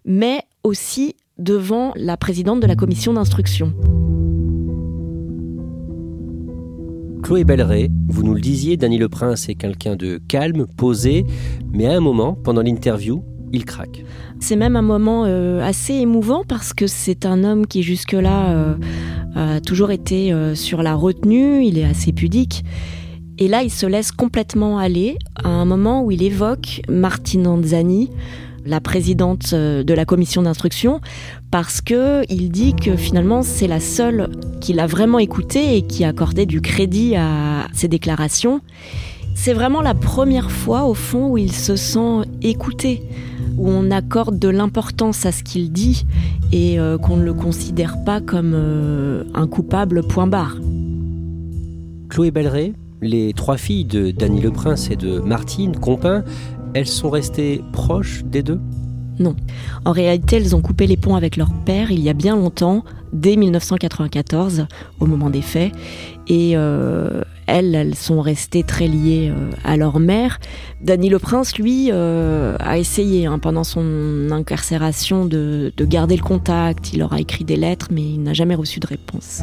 mais 0.04 0.42
aussi 0.62 1.16
devant 1.38 1.92
la 1.96 2.16
présidente 2.16 2.60
de 2.60 2.66
la 2.66 2.76
commission 2.76 3.12
d'instruction. 3.12 3.72
Chloé 7.22 7.44
Belleret, 7.44 7.90
vous 8.08 8.22
nous 8.22 8.34
le 8.34 8.40
disiez, 8.40 8.76
Dany 8.76 8.98
Le 8.98 9.08
Prince 9.08 9.48
est 9.48 9.56
quelqu'un 9.56 9.96
de 9.96 10.20
calme, 10.28 10.66
posé, 10.76 11.24
mais 11.72 11.86
à 11.86 11.92
un 11.96 12.00
moment, 12.00 12.34
pendant 12.34 12.62
l'interview, 12.62 13.24
il 13.52 13.64
craque. 13.64 14.04
C'est 14.38 14.56
même 14.56 14.76
un 14.76 14.82
moment 14.82 15.24
euh, 15.24 15.60
assez 15.60 15.94
émouvant 15.94 16.44
parce 16.46 16.72
que 16.72 16.86
c'est 16.86 17.26
un 17.26 17.42
homme 17.42 17.66
qui 17.66 17.82
jusque-là 17.82 18.50
euh, 18.50 18.74
a 19.36 19.60
toujours 19.60 19.90
été 19.90 20.32
euh, 20.32 20.54
sur 20.54 20.82
la 20.82 20.94
retenue, 20.94 21.64
il 21.64 21.78
est 21.78 21.84
assez 21.84 22.12
pudique. 22.12 22.64
Et 23.38 23.48
là, 23.48 23.62
il 23.62 23.70
se 23.70 23.86
laisse 23.86 24.12
complètement 24.12 24.78
aller 24.78 25.18
à 25.36 25.48
un 25.48 25.66
moment 25.66 26.02
où 26.02 26.10
il 26.10 26.22
évoque 26.22 26.80
Martine 26.88 27.46
Anzani, 27.46 28.10
la 28.64 28.80
présidente 28.80 29.54
de 29.54 29.94
la 29.94 30.04
commission 30.04 30.42
d'instruction, 30.42 31.00
parce 31.50 31.80
que 31.80 32.22
il 32.28 32.50
dit 32.50 32.74
que 32.74 32.96
finalement 32.96 33.42
c'est 33.42 33.68
la 33.68 33.78
seule 33.78 34.30
qu'il 34.60 34.80
a 34.80 34.86
vraiment 34.86 35.20
écoutée 35.20 35.76
et 35.76 35.82
qui 35.82 36.02
accordait 36.02 36.46
du 36.46 36.60
crédit 36.60 37.14
à 37.14 37.68
ses 37.72 37.86
déclarations. 37.88 38.60
C'est 39.38 39.52
vraiment 39.52 39.80
la 39.80 39.94
première 39.94 40.50
fois 40.50 40.86
au 40.86 40.94
fond 40.94 41.28
où 41.28 41.38
il 41.38 41.52
se 41.52 41.76
sent 41.76 42.22
écouté 42.42 43.02
où 43.56 43.68
on 43.68 43.90
accorde 43.90 44.38
de 44.38 44.48
l'importance 44.48 45.24
à 45.24 45.30
ce 45.30 45.44
qu'il 45.44 45.70
dit 45.70 46.04
et 46.52 46.80
euh, 46.80 46.98
qu'on 46.98 47.16
ne 47.16 47.24
le 47.24 47.32
considère 47.32 48.02
pas 48.04 48.20
comme 48.20 48.52
euh, 48.54 49.22
un 49.34 49.46
coupable 49.46 50.02
point 50.02 50.26
barre. 50.26 50.56
Chloé 52.08 52.30
Belleret, 52.30 52.72
les 53.02 53.32
trois 53.34 53.56
filles 53.56 53.84
de 53.84 54.10
Dany 54.10 54.40
Le 54.40 54.50
Prince 54.50 54.90
et 54.90 54.96
de 54.96 55.20
Martine 55.20 55.76
Compin, 55.76 56.24
elles 56.74 56.88
sont 56.88 57.10
restées 57.10 57.62
proches 57.72 58.24
des 58.24 58.42
deux? 58.42 58.60
Non. 59.18 59.36
En 59.84 59.92
réalité, 59.92 60.36
elles 60.36 60.56
ont 60.56 60.60
coupé 60.60 60.86
les 60.86 60.96
ponts 60.96 61.14
avec 61.14 61.36
leur 61.36 61.52
père 61.64 61.90
il 61.90 62.00
y 62.00 62.08
a 62.08 62.14
bien 62.14 62.36
longtemps, 62.36 62.84
dès 63.12 63.36
1994, 63.36 64.66
au 65.00 65.06
moment 65.06 65.30
des 65.30 65.42
faits. 65.42 65.72
Et 66.26 66.52
euh, 66.56 67.22
elles, 67.46 67.74
elles 67.74 67.94
sont 67.94 68.20
restées 68.20 68.62
très 68.62 68.88
liées 68.88 69.30
euh, 69.30 69.50
à 69.64 69.76
leur 69.76 69.98
mère. 69.98 70.38
Dany 70.80 71.08
le 71.08 71.18
Prince, 71.18 71.58
lui, 71.58 71.90
euh, 71.92 72.56
a 72.60 72.78
essayé 72.78 73.26
hein, 73.26 73.38
pendant 73.38 73.64
son 73.64 74.30
incarcération 74.30 75.24
de, 75.24 75.72
de 75.76 75.84
garder 75.84 76.16
le 76.16 76.22
contact. 76.22 76.92
Il 76.92 77.00
leur 77.00 77.12
a 77.12 77.20
écrit 77.20 77.44
des 77.44 77.56
lettres, 77.56 77.88
mais 77.90 78.02
il 78.02 78.22
n'a 78.22 78.34
jamais 78.34 78.54
reçu 78.54 78.80
de 78.80 78.86
réponse. 78.86 79.42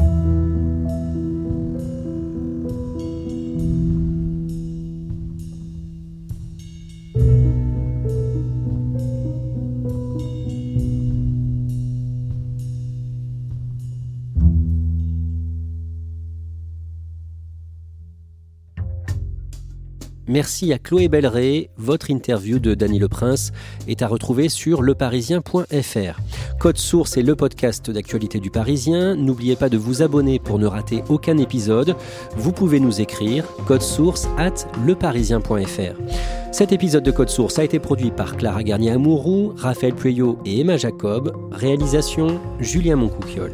Merci 20.34 20.74
à 20.74 20.80
Chloé 20.80 21.10
Belleret. 21.10 21.70
Votre 21.78 22.10
interview 22.10 22.58
de 22.58 22.74
Dany 22.74 22.98
Le 22.98 23.08
Prince 23.08 23.52
est 23.88 24.02
à 24.02 24.08
retrouver 24.08 24.50
sur 24.50 24.82
leparisien.fr. 24.82 26.20
Code 26.58 26.80
Source 26.80 27.18
est 27.18 27.22
le 27.22 27.36
podcast 27.36 27.92
d'actualité 27.92 28.40
du 28.40 28.50
Parisien. 28.50 29.16
N'oubliez 29.16 29.56
pas 29.56 29.70
de 29.70 29.78
vous 29.78 30.02
abonner 30.02 30.40
pour 30.40 30.58
ne 30.58 30.66
rater 30.66 31.04
aucun 31.08 31.38
épisode. 31.38 31.96
Vous 32.36 32.52
pouvez 32.52 32.80
nous 32.80 33.00
écrire 33.00 33.46
code 33.68 33.84
source 33.84 34.28
at 34.40 34.56
leparisien.fr. 34.84 36.52
Cet 36.52 36.72
épisode 36.72 37.04
de 37.04 37.12
Code 37.12 37.30
Source 37.30 37.60
a 37.60 37.64
été 37.64 37.78
produit 37.78 38.10
par 38.10 38.36
Clara 38.36 38.64
Garnier-Amouroux, 38.64 39.54
Raphaël 39.56 39.94
Pueyo 39.94 40.40
et 40.46 40.62
Emma 40.62 40.78
Jacob. 40.78 41.32
Réalisation 41.52 42.42
Julien 42.60 42.96
Moncouquiole. 42.96 43.54